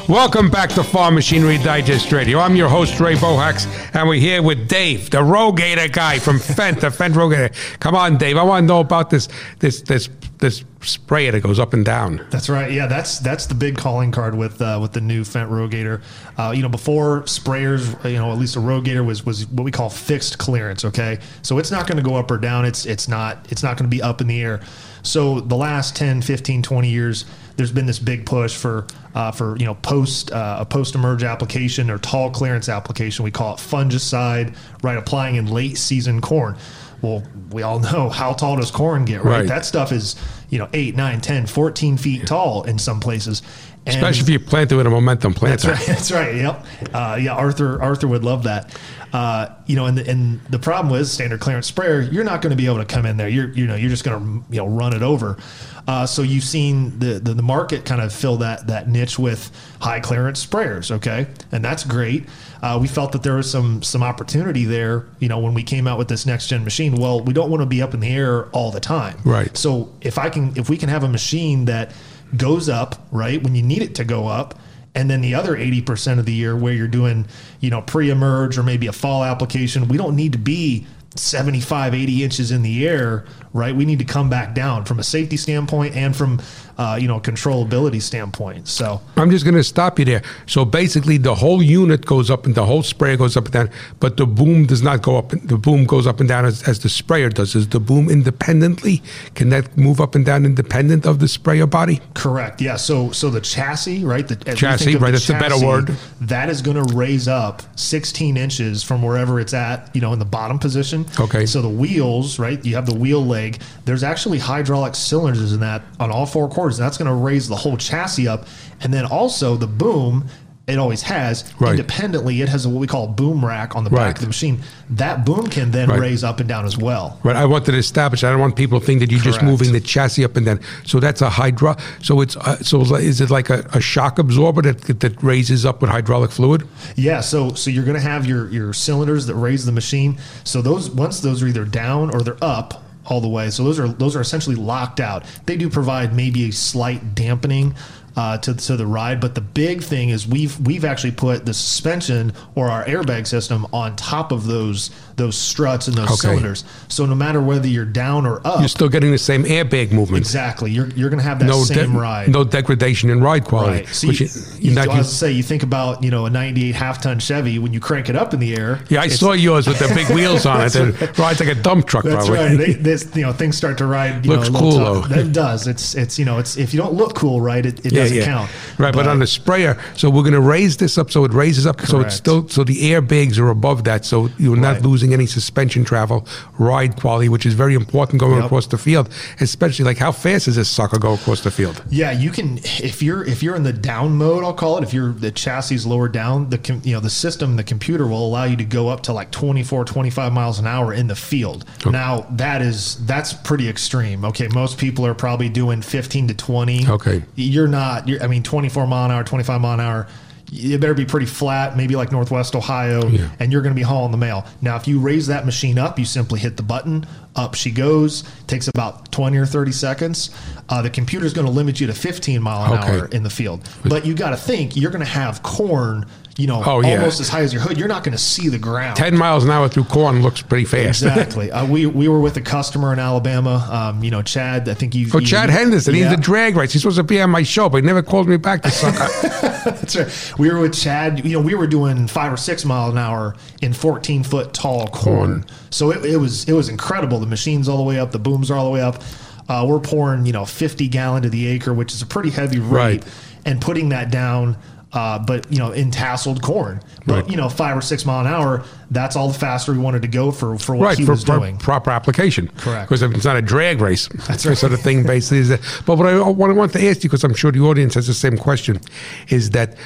Welcome 0.09 0.49
back 0.49 0.71
to 0.71 0.83
Farm 0.83 1.17
Machinery 1.17 1.59
Digest 1.59 2.11
Radio. 2.13 2.39
I'm 2.39 2.57
your 2.57 2.71
host, 2.71 2.99
Ray 2.99 3.15
Bohacz, 3.15 3.67
and 3.95 4.09
we're 4.09 4.19
here 4.19 4.43
with 4.43 4.67
Dave, 4.67 5.11
the 5.11 5.19
Rogator 5.19 5.93
guy 5.93 6.19
from 6.19 6.39
Fendt, 6.39 6.81
the 6.81 6.87
Fendt 6.87 7.13
Rogator. 7.13 7.55
Come 7.79 7.95
on, 7.95 8.17
Dave. 8.17 8.39
I 8.39 8.43
want 8.43 8.63
to 8.63 8.67
know 8.67 8.81
about 8.81 9.11
this 9.11 9.29
this 9.59 9.83
this 9.83 10.09
this 10.38 10.64
sprayer 10.82 11.32
that 11.32 11.43
goes 11.43 11.58
up 11.58 11.73
and 11.73 11.85
down. 11.85 12.25
That's 12.31 12.49
right. 12.49 12.70
Yeah, 12.70 12.87
that's 12.87 13.19
that's 13.19 13.46
the 13.46 13.55
big 13.55 13.76
calling 13.76 14.12
card 14.12 14.37
with 14.37 14.61
uh, 14.62 14.79
with 14.81 14.93
the 14.93 15.00
new 15.00 15.23
Fendt 15.23 15.49
Rogator. 15.49 16.02
Uh, 16.37 16.52
you 16.52 16.62
know, 16.62 16.69
before 16.69 17.23
sprayers, 17.23 18.02
you 18.11 18.19
know, 18.19 18.31
at 18.31 18.38
least 18.38 18.56
a 18.56 18.61
Rogator 18.61 19.05
was 19.05 19.26
was 19.26 19.46
what 19.49 19.64
we 19.64 19.70
call 19.70 19.90
fixed 19.90 20.38
clearance. 20.38 20.85
Okay, 20.85 21.19
so 21.43 21.58
it's 21.58 21.70
not 21.70 21.87
going 21.87 22.02
to 22.02 22.08
go 22.08 22.17
up 22.17 22.31
or 22.31 22.38
down. 22.38 22.64
It's 22.64 22.87
it's 22.87 23.08
not 23.08 23.50
it's 23.50 23.62
not 23.62 23.76
going 23.76 23.90
to 23.90 23.94
be 23.94 24.02
up 24.02 24.20
in 24.20 24.26
the 24.26 24.40
air. 24.40 24.61
So 25.02 25.40
the 25.40 25.56
last 25.56 25.96
10, 25.96 26.23
15, 26.23 26.62
20 26.62 26.88
years, 26.88 27.25
there's 27.56 27.73
been 27.73 27.87
this 27.87 27.99
big 27.99 28.26
push 28.26 28.56
for 28.56 28.87
uh, 29.14 29.31
for 29.32 29.56
you 29.56 29.64
know 29.64 29.75
post 29.75 30.31
uh, 30.31 30.58
a 30.61 30.67
post 30.67 30.94
emerge 30.94 31.25
application 31.25 31.90
or 31.90 31.99
tall 31.99 32.31
clearance 32.31 32.69
application. 32.69 33.25
We 33.25 33.31
call 33.31 33.55
it 33.55 33.58
fungicide, 33.58 34.56
right? 34.82 34.96
Applying 34.96 35.37
in 35.37 35.46
late 35.46 35.79
season 35.79 36.20
corn. 36.20 36.56
Well, 37.03 37.23
we 37.50 37.62
all 37.62 37.79
know 37.79 38.09
how 38.09 38.33
tall 38.33 38.56
does 38.56 38.71
corn 38.71 39.05
get, 39.05 39.25
right? 39.25 39.41
Right. 39.41 39.49
That 39.49 39.65
stuff 39.65 39.93
is, 39.93 40.17
you 40.50 40.59
know, 40.59 40.69
8, 40.73 40.97
9, 40.97 41.21
10, 41.21 41.47
14 41.47 41.97
feet 41.97 42.27
tall 42.27 42.65
in 42.65 42.79
some 42.79 43.00
places. 43.00 43.43
And 43.88 43.96
Especially 43.96 44.20
if 44.23 44.29
you 44.29 44.46
plant 44.46 44.70
it 44.70 44.76
with 44.76 44.87
a 44.87 44.90
momentum 44.90 45.32
that's 45.32 45.64
planter. 45.64 45.70
right. 45.70 45.87
That's 45.87 46.12
right. 46.12 46.35
Yep. 46.35 46.67
Uh, 46.93 47.19
yeah, 47.19 47.32
Arthur 47.32 47.81
Arthur 47.81 48.06
would 48.06 48.23
love 48.23 48.43
that. 48.43 48.79
Uh, 49.14 49.49
you 49.64 49.75
know, 49.75 49.87
and 49.87 49.96
the, 49.96 50.06
and 50.06 50.44
the 50.50 50.58
problem 50.58 50.93
with 50.93 51.08
standard 51.08 51.40
clearance 51.40 51.67
sprayer, 51.67 52.02
you're 52.02 52.25
not 52.25 52.43
going 52.43 52.50
to 52.50 52.56
be 52.56 52.67
able 52.67 52.76
to 52.76 52.85
come 52.85 53.06
in 53.06 53.17
there. 53.17 53.31
You're 53.31 53.49
you 53.49 53.67
know 53.67 53.76
you're 53.76 53.88
just 53.88 54.05
going 54.05 54.20
to 54.20 54.52
you 54.55 54.58
know 54.58 54.67
run 54.69 54.94
it 54.94 55.00
over. 55.02 55.38
Uh, 55.87 56.05
so 56.05 56.20
you've 56.20 56.44
seen 56.44 56.99
the, 56.99 57.19
the 57.19 57.32
the 57.32 57.43
market 57.43 57.87
kind 57.87 58.02
of 58.02 58.12
fill 58.12 58.37
that 58.37 58.67
that 58.67 58.90
niche 58.90 59.19
with 59.19 59.50
high 59.81 60.00
clearance 60.00 60.44
sprayers. 60.44 60.90
Okay, 60.90 61.26
and 61.50 61.64
that's 61.64 61.82
great. 61.82 62.29
Uh, 62.61 62.76
we 62.79 62.87
felt 62.87 63.12
that 63.12 63.23
there 63.23 63.37
was 63.37 63.50
some 63.50 63.82
some 63.82 64.02
opportunity 64.02 64.67
there. 64.67 65.06
You 65.19 65.29
know, 65.31 65.38
when 65.38 65.55
we 65.55 65.62
came 65.62 65.87
out 65.87 65.96
with 65.96 66.08
this 66.08 66.26
next 66.26 66.49
gen 66.49 66.62
machine. 66.62 66.96
Well, 66.96 67.23
we 67.23 67.32
don't 67.32 67.49
want 67.49 67.62
to 67.62 67.67
be 67.67 67.81
up 67.81 67.94
in 67.94 68.00
the 68.00 68.11
air 68.11 68.50
all 68.50 68.71
the 68.71 68.80
time. 68.80 69.16
Right. 69.25 69.57
So 69.57 69.90
if 70.02 70.18
I 70.18 70.28
can 70.28 70.54
if 70.59 70.68
we 70.68 70.76
can 70.76 70.90
have 70.90 71.04
a 71.04 71.09
machine 71.09 71.64
that 71.64 71.92
goes 72.37 72.68
up 72.68 73.06
right 73.11 73.42
when 73.42 73.54
you 73.54 73.62
need 73.62 73.82
it 73.82 73.94
to 73.97 74.04
go 74.04 74.26
up. 74.26 74.58
And 74.94 75.08
then 75.08 75.20
the 75.20 75.35
other 75.35 75.56
80% 75.56 76.18
of 76.18 76.26
the 76.26 76.32
year 76.32 76.56
where 76.56 76.73
you're 76.73 76.88
doing 76.88 77.26
you 77.61 77.70
know 77.70 77.82
pre-emerge 77.82 78.58
or 78.58 78.62
maybe 78.62 78.87
a 78.87 78.92
fall 78.92 79.23
application 79.23 79.87
we 79.87 79.97
don't 79.97 80.16
need 80.16 80.32
to 80.32 80.38
be 80.38 80.87
75 81.14 81.94
80 81.94 82.23
inches 82.25 82.50
in 82.50 82.62
the 82.62 82.87
air 82.87 83.25
right 83.59 83.75
we 83.75 83.85
need 83.85 83.99
to 83.99 84.05
come 84.05 84.31
back 84.31 84.55
down 84.55 84.85
from 84.85 84.99
a 84.99 85.05
safety 85.05 85.37
standpoint 85.37 85.95
and 85.95 86.17
from 86.17 86.41
uh, 86.79 86.97
you 87.00 87.09
know 87.09 87.19
controllability 87.19 88.00
standpoint 88.00 88.69
so 88.69 89.00
I'm 89.17 89.31
just 89.31 89.45
going 89.45 89.57
to 89.57 89.65
stop 89.65 89.99
you 89.99 90.05
there. 90.05 90.23
So 90.47 90.65
basically, 90.65 91.19
the 91.19 91.35
whole 91.35 91.62
unit 91.62 92.07
goes 92.07 92.31
up 92.31 92.47
and 92.47 92.55
the 92.55 92.65
whole 92.65 92.83
sprayer 92.83 93.17
goes 93.17 93.37
up 93.37 93.45
and 93.47 93.53
down, 93.53 93.71
but 94.00 94.17
the 94.17 94.27
boom 94.27 94.67
does 94.67 94.83
not 94.83 95.03
go 95.03 95.17
up. 95.17 95.31
The 95.31 95.59
boom 95.59 95.85
goes 95.85 96.07
up 96.07 96.21
and 96.21 96.29
down 96.29 96.45
as, 96.45 96.62
as 96.69 96.81
the 96.81 96.88
sprayer 96.88 97.29
does. 97.31 97.55
Is 97.55 97.69
the 97.69 97.81
boom 97.81 98.09
independently? 98.09 99.03
Can 99.35 99.49
that 99.50 99.77
move 99.77 100.00
up 100.00 100.15
and 100.15 100.25
down 100.25 100.45
independent 100.45 101.07
of 101.07 101.19
the 101.19 101.29
sprayer 101.29 101.67
body? 101.67 102.00
Correct. 102.15 102.61
Yeah. 102.61 102.77
So 102.77 103.11
so 103.12 103.31
the 103.31 103.41
chassis, 103.41 104.05
right? 104.05 104.27
The 104.27 104.41
as 104.47 104.59
Chassis, 104.59 104.85
think 104.85 104.97
of 104.97 105.03
right, 105.03 105.11
the 105.11 105.19
that's 105.19 105.31
a 105.31 105.38
better 105.38 105.65
word. 105.65 105.97
That 106.21 106.49
is 106.49 106.62
going 106.62 106.77
to 106.85 106.95
raise 106.95 107.29
up 107.29 107.62
16 107.79 108.37
inches 108.37 108.83
from 108.83 109.03
wherever 109.03 109.41
it's 109.41 109.55
at, 109.55 109.95
you 109.95 110.00
know, 110.00 110.12
in 110.12 110.19
the 110.19 110.25
bottom 110.25 110.59
position. 110.59 111.07
Okay. 111.19 111.47
So 111.47 111.62
the 111.62 111.69
wheels, 111.69 112.38
right? 112.38 112.65
You 112.65 112.75
have 112.75 112.87
the 112.87 112.95
wheel 112.95 113.25
leg. 113.25 113.48
There's 113.85 114.02
actually 114.02 114.38
hydraulic 114.38 114.95
cylinders 114.95 115.52
in 115.52 115.61
that 115.61 115.83
on 116.00 116.11
all 116.11 116.26
four 116.26 116.49
quarters. 116.49 116.76
That's 116.76 116.99
going 116.99 117.09
to 117.09 117.14
raise 117.14 117.49
the 117.49 117.57
whole 117.57 117.76
chassis 117.76 118.28
up, 118.28 118.47
and 118.81 118.93
then 118.93 119.05
also 119.07 119.57
the 119.57 119.67
boom 119.69 120.26
It 120.67 120.78
always 120.78 121.00
has. 121.00 121.50
Right. 121.59 121.71
Independently, 121.71 122.43
it 122.43 122.50
has 122.50 122.69
what 122.69 122.78
we 122.78 122.87
call 122.87 123.05
a 123.07 123.09
boom 123.09 123.43
rack 123.43 123.75
on 123.75 123.85
the 123.85 123.90
Right. 123.90 124.09
back 124.09 124.17
of 124.17 124.21
the 124.21 124.26
machine. 124.26 124.61
That 124.90 125.25
boom 125.25 125.47
can 125.47 125.71
then 125.71 125.88
Right. 125.88 125.99
raise 125.99 126.23
up 126.23 126.40
and 126.40 126.47
down 126.49 126.67
as 126.67 126.76
well. 126.76 127.19
Right, 127.23 127.37
I 127.37 127.47
wanted 127.47 127.73
to 127.73 127.78
establish. 127.78 128.23
I 128.23 128.28
don't 128.31 128.38
want 128.38 128.55
people 128.55 128.78
to 128.78 128.85
think 128.85 129.00
that 129.00 129.11
you're 129.11 129.19
just 129.19 129.40
moving 129.43 129.73
the 129.73 129.81
chassis 129.81 130.26
up 130.26 130.37
and 130.37 130.45
down. 130.45 130.61
So 130.85 131.00
that's 131.00 131.23
a 131.23 131.31
hydro. 131.31 131.75
So 132.02 132.21
it's 132.21 132.37
uh, 132.37 132.59
so 132.61 132.83
is 132.97 133.23
it 133.23 133.31
like 133.31 133.49
a, 133.49 133.64
a 133.73 133.81
shock 133.81 134.19
absorber 134.19 134.61
that 134.61 135.00
that 135.00 135.23
raises 135.23 135.64
up 135.64 135.81
with 135.81 135.88
hydraulic 135.90 136.31
fluid? 136.33 136.64
Yeah, 136.97 137.21
so 137.23 137.55
so 137.55 137.71
you're 137.71 137.85
going 137.85 137.97
to 137.97 138.02
have 138.07 138.26
your 138.26 138.50
your 138.50 138.75
cylinders 138.75 139.25
that 139.25 139.37
raise 139.37 139.64
the 139.64 139.73
machine. 139.73 140.19
So 140.45 140.61
those 140.61 140.90
once 140.90 141.21
those 141.21 141.43
are 141.43 141.47
either 141.47 141.64
down 141.64 142.11
or 142.14 142.21
they're 142.21 142.37
up 142.45 142.85
all 143.09 143.21
the 143.21 143.29
way. 143.29 143.50
So 143.50 143.65
those 143.65 143.79
are 143.79 143.88
those 143.88 144.17
are 144.17 144.21
essentially 144.21 144.57
locked 144.57 145.00
out. 145.00 145.25
They 145.47 145.57
do 145.57 145.69
provide 145.69 146.15
maybe 146.15 146.49
a 146.49 146.53
slight 146.53 147.15
dampening 147.15 147.75
uh, 148.19 148.37
to 148.39 148.53
to 148.55 148.77
the 148.77 148.87
ride, 148.87 149.21
but 149.21 149.35
the 149.37 149.41
big 149.41 149.83
thing 149.83 150.09
is 150.09 150.27
we've 150.27 150.59
we've 150.67 150.85
actually 150.85 151.13
put 151.13 151.47
the 151.47 151.55
suspension 151.55 152.33
or 152.57 152.69
our 152.69 152.85
airbag 152.87 153.27
system 153.27 153.65
on 153.73 153.95
top 153.95 154.33
of 154.33 154.47
those 154.47 154.91
those 155.17 155.37
struts 155.37 155.89
and 155.89 155.97
those 155.97 156.07
Okay. 156.11 156.17
cylinders. 156.29 156.65
So 156.89 157.05
no 157.07 157.15
matter 157.15 157.41
whether 157.41 157.67
you're 157.69 157.85
down 157.85 158.25
or 158.27 158.41
up, 158.47 158.61
You're 158.61 158.69
still 158.69 158.89
getting 158.89 159.11
the 159.11 159.19
same 159.19 159.45
airbag 159.45 159.91
movement. 159.93 160.19
exactly 160.25 160.71
you're 160.71 160.89
you're 160.91 161.11
going 161.11 161.19
to 161.19 161.25
have 161.25 161.39
that 161.41 161.47
No, 161.47 161.63
same 161.65 161.93
de- 161.93 161.99
ride. 161.99 162.29
no 162.29 162.43
degradation 162.45 163.11
in 163.11 163.21
ride 163.21 163.45
quality. 163.45 163.79
Right. 163.85 163.89
So 163.89 164.09
which 164.09 164.21
you, 164.21 164.29
you, 164.59 164.75
not 164.75 164.85
I 164.89 164.89
was 164.89 164.97
use- 164.99 165.11
to 165.11 165.15
say 165.15 165.33
you 165.33 165.43
think 165.43 165.63
about 165.63 166.03
you 166.03 166.11
know 166.11 166.27
a 166.27 166.31
'98 166.31 166.75
half 166.75 167.01
ton 167.03 167.19
Chevy 167.21 167.59
when 167.59 167.73
you 167.73 167.81
crank 167.81 168.09
it 168.09 168.17
up 168.17 168.35
in 168.35 168.41
the 168.41 168.57
air. 168.57 168.81
yeah, 168.89 169.01
I 169.01 169.09
saw 169.09 169.33
yours 169.33 169.67
with 169.69 169.79
the 169.79 169.89
big 169.95 170.09
wheels 170.11 170.45
on 170.47 170.61
it. 170.67 170.75
It 171.09 171.17
rides 171.19 171.41
like 171.41 171.49
a 171.49 171.55
dump 171.55 171.87
truck. 171.87 172.05
That's 172.05 172.27
probably. 172.27 172.47
right. 172.49 172.57
They, 172.59 172.73
this, 172.75 173.09
you 173.15 173.23
know, 173.23 173.33
things 173.33 173.57
start 173.57 173.79
to 173.79 173.87
ride. 173.87 174.25
You 174.27 174.33
Looks 174.33 174.51
know, 174.51 174.59
cool, 174.59 174.79
tough. 174.79 175.09
though. 175.09 175.21
It 175.21 175.33
does. 175.33 175.67
It's 175.67 175.95
it's 175.95 176.19
you 176.19 176.25
know, 176.25 176.39
it's 176.39 176.57
if 176.57 176.73
you 176.75 176.79
don't 176.81 176.95
look 176.95 177.15
cool, 177.15 177.41
right, 177.41 177.65
it, 177.65 177.85
it 177.87 177.93
doesn't 178.09 178.25
count. 178.33 178.50
Right, 178.79 178.95
but, 178.95 179.07
on 179.07 179.19
the 179.19 179.27
sprayer, 179.27 179.79
so 179.97 180.11
we're 180.11 180.23
going 180.23 180.35
to 180.35 180.41
raise 180.41 180.77
this 180.77 180.99
up 180.99 181.11
so 181.11 181.25
it 181.25 181.33
raises 181.33 181.67
up, 181.67 181.81
so 181.81 181.93
Correct. 181.99 182.07
it's 182.09 182.17
still 182.17 182.49
so 182.49 182.65
the 182.65 182.77
airbags 182.93 183.38
are 183.38 183.49
above 183.50 183.85
that, 183.85 184.05
so 184.05 184.29
you're 184.38 184.57
not 184.57 184.75
Right. 184.77 184.83
losing 184.83 185.12
any 185.12 185.27
suspension 185.27 185.85
travel, 185.85 186.27
ride 186.59 186.97
quality, 186.97 187.29
which 187.29 187.47
is 187.47 187.55
very 187.55 187.75
important 187.75 188.21
going 188.21 188.37
Yep. 188.37 188.45
across 188.45 188.67
the 188.67 188.79
field. 188.79 189.09
Especially 189.41 189.85
like 189.85 189.99
how 189.99 190.12
fast 190.12 190.45
does 190.45 190.57
this 190.57 190.69
sucker 190.69 190.99
go 190.99 191.15
across 191.15 191.41
the 191.41 191.50
field? 191.50 191.83
Yeah, 191.91 192.12
you 192.12 192.31
can 192.31 192.59
if 192.65 193.03
you're 193.03 193.25
if 193.25 193.43
you're 193.43 193.57
in 193.57 193.62
the 193.62 193.73
down 193.73 194.17
mode, 194.17 194.45
I'll 194.45 194.53
call 194.53 194.77
it. 194.79 194.85
If 194.85 194.93
you're 194.93 195.12
the 195.12 195.31
chassis 195.31 195.75
is 195.75 195.87
lower 195.87 196.09
down, 196.09 196.50
the 196.50 196.59
com, 196.59 196.81
you 196.85 196.93
know 196.95 197.00
the 197.00 197.11
system, 197.11 197.57
the 197.57 197.65
computer 197.65 198.07
will 198.07 198.27
allow 198.27 198.45
you 198.45 198.57
to 198.57 198.65
go 198.65 198.88
up 198.88 199.03
to 199.05 199.12
like 199.12 199.31
24, 199.31 199.85
25 199.85 200.33
miles 200.33 200.59
an 200.59 200.67
hour 200.67 200.93
in 200.93 201.07
the 201.09 201.17
field. 201.17 201.65
Now 201.87 202.27
that 202.33 202.62
is 202.62 202.97
that's 203.07 203.33
pretty 203.33 203.69
extreme. 203.69 204.25
Okay, 204.27 204.49
most 204.49 204.79
people 204.79 205.07
are 205.07 205.15
probably 205.15 205.49
doing 205.49 205.81
15 205.83 206.29
to 206.29 206.35
20. 206.35 206.87
Okay. 206.88 207.23
you're 207.35 207.67
not. 207.69 207.98
I 208.23 208.26
mean, 208.26 208.43
24 208.43 208.87
mile 208.87 209.07
an 209.07 209.11
hour, 209.11 209.25
25 209.25 209.61
mile 209.61 209.75
an 209.75 209.81
hour. 209.81 210.07
It 210.50 210.81
better 210.81 210.95
be 210.95 211.05
pretty 211.05 211.26
flat, 211.26 211.76
maybe 211.76 211.95
like 211.95 212.11
Northwest 212.11 212.55
Ohio, 212.57 213.07
Yeah. 213.09 213.28
and 213.38 213.52
you're 213.52 213.61
going 213.61 213.75
to 213.75 213.78
be 213.78 213.83
hauling 213.83 214.12
the 214.12 214.17
mail. 214.17 214.47
Now, 214.62 214.76
if 214.76 214.88
you 214.88 214.99
raise 214.99 215.26
that 215.26 215.45
machine 215.45 215.78
up, 215.78 215.99
you 215.99 216.07
simply 216.07 216.40
hit 216.40 216.57
the 216.57 216.62
button, 216.62 217.05
up 217.37 217.55
she 217.55 217.71
goes. 217.71 218.25
Takes 218.47 218.67
about 218.69 219.12
20 219.12 219.37
or 219.37 219.45
30 219.45 219.73
seconds. 219.73 220.31
Uh, 220.71 220.81
the 220.81 220.88
computer's 220.88 221.35
going 221.35 221.47
to 221.47 221.52
limit 221.52 221.81
you 221.81 221.87
to 221.87 221.93
15 221.93 222.40
mile 222.43 222.73
an 222.73 222.78
Okay. 222.78 222.99
hour 223.00 223.07
in 223.09 223.25
the 223.25 223.31
field. 223.31 223.69
But 223.85 224.07
you 224.07 224.14
got 224.14 224.31
to 224.31 224.37
think 224.38 224.75
you're 224.75 224.90
going 224.90 225.05
to 225.05 225.11
have 225.11 225.43
corn, 225.43 226.07
you 226.38 226.47
know, 226.47 226.62
Oh, 226.64 226.80
yeah. 226.80 226.95
almost 226.97 227.21
as 227.21 227.28
high 227.28 227.40
as 227.42 227.52
your 227.52 227.61
hood. 227.61 227.76
You're 227.76 227.88
not 227.88 228.04
going 228.04 228.16
to 228.16 228.23
see 228.23 228.49
the 228.49 228.59
ground. 228.59 228.97
Ten 228.97 229.14
miles 229.18 229.45
an 229.45 229.50
hour 229.50 229.68
through 229.68 229.85
corn 229.85 230.23
looks 230.23 230.40
pretty 230.40 230.64
fast. 230.64 231.02
Exactly. 231.02 231.50
uh, 231.52 231.66
we 231.66 231.85
we 231.87 232.09
were 232.09 232.21
with 232.21 232.37
a 232.37 232.40
customer 232.40 232.92
in 232.92 232.99
Alabama. 232.99 233.68
Um, 233.71 234.02
you 234.04 234.11
know, 234.11 234.23
Chad. 234.23 234.68
I 234.68 234.75
think 234.75 234.95
you. 234.95 235.09
Oh, 235.12 235.18
you- 235.18 235.26
Chad 235.26 235.50
Henderson, 235.50 235.95
he's 235.95 236.04
Yeah. 236.04 236.14
the 236.14 236.23
drag 236.23 236.57
race. 236.57 236.73
He's 236.73 236.80
supposed 236.83 236.97
to 236.97 237.02
be 237.02 237.21
on 237.21 237.28
my 237.30 237.42
show, 237.42 237.68
but 237.68 237.78
he 237.78 237.87
never 237.87 238.02
called 238.02 238.28
me 238.28 238.37
back 238.38 238.62
to 238.62 238.71
sucker. 238.71 239.09
That's 239.68 239.97
right. 239.97 240.38
We 240.38 240.50
were 240.50 240.61
with 240.61 240.75
Chad. 240.75 241.25
You 241.25 241.33
know, 241.33 241.40
we 241.40 241.54
were 241.54 241.66
doing 241.66 242.07
five 242.07 242.33
or 242.33 242.37
six 242.38 242.64
mile 242.64 242.90
an 242.90 242.97
hour 242.99 243.35
in 243.61 243.73
14 243.73 244.23
foot 244.23 244.54
tall 244.54 244.87
corn. 244.87 245.42
Corn. 245.42 245.45
So 245.71 245.90
it, 245.90 246.04
it 246.04 246.16
was 246.18 246.49
it 246.49 246.52
was 246.52 246.68
incredible. 246.68 247.18
The 247.18 247.26
machines 247.26 247.68
all 247.68 247.76
the 247.78 247.83
way 247.83 247.99
up, 247.99 248.12
the 248.12 248.18
booms 248.18 248.50
are 248.50 248.57
all 248.57 248.64
the 248.64 248.71
way 248.71 248.80
up. 248.80 249.02
Uh, 249.49 249.64
we're 249.68 249.80
pouring 249.80 250.25
you 250.25 250.33
know 250.33 250.45
50 250.45 250.88
gallon 250.88 251.23
to 251.25 251.30
the 251.30 251.47
acre, 251.49 251.75
which 251.75 251.92
is 251.92 252.00
a 252.00 252.07
pretty 252.07 252.30
heavy 252.30 252.59
rate, 252.61 252.71
Right. 253.02 253.04
and 253.45 253.61
putting 253.61 253.88
that 253.88 254.11
down. 254.12 254.57
Uh, 254.90 255.18
but 255.18 255.50
you 255.52 255.59
know, 255.59 255.71
in 255.73 255.90
tasseled 255.90 256.40
corn. 256.40 256.80
But 257.07 257.14
Right. 257.14 257.30
you 257.30 257.37
know, 257.37 257.50
five 257.50 257.76
or 257.76 257.83
six 257.83 258.07
mile 258.07 258.21
an 258.21 258.26
hour. 258.26 258.64
That's 258.90 259.16
all 259.16 259.28
the 259.28 259.38
faster 259.38 259.73
we 259.73 259.78
wanted 259.78 260.00
to 260.00 260.09
go 260.09 260.30
for 260.33 260.57
for 260.59 260.75
what 260.75 260.87
right 260.87 260.99
he 260.99 261.04
for, 261.04 261.11
was 261.12 261.25
for 261.25 261.37
doing. 261.38 261.59
proper 261.59 261.90
application. 261.90 262.49
Correct. 262.57 262.88
Because 262.88 263.02
it's 263.02 263.25
not 263.26 263.37
a 263.37 263.42
drag 263.42 263.83
race. 263.83 264.09
That's 264.26 264.47
right. 264.47 264.57
So 264.57 264.66
the 264.68 264.78
thing 264.78 265.02
basically 265.04 265.38
is 265.40 265.49
that. 265.50 265.61
But 265.85 265.99
what 265.99 266.07
I, 266.07 266.18
what 266.30 266.49
I 266.49 266.54
want 266.54 266.73
to 266.73 266.88
ask 266.88 267.04
you, 267.04 267.11
because 267.11 267.23
I'm 267.23 267.35
sure 267.35 267.52
the 267.52 267.61
audience 267.61 267.95
has 267.97 268.07
the 268.07 268.14
same 268.14 268.38
question, 268.38 268.80
is 269.28 269.50
that 269.50 269.76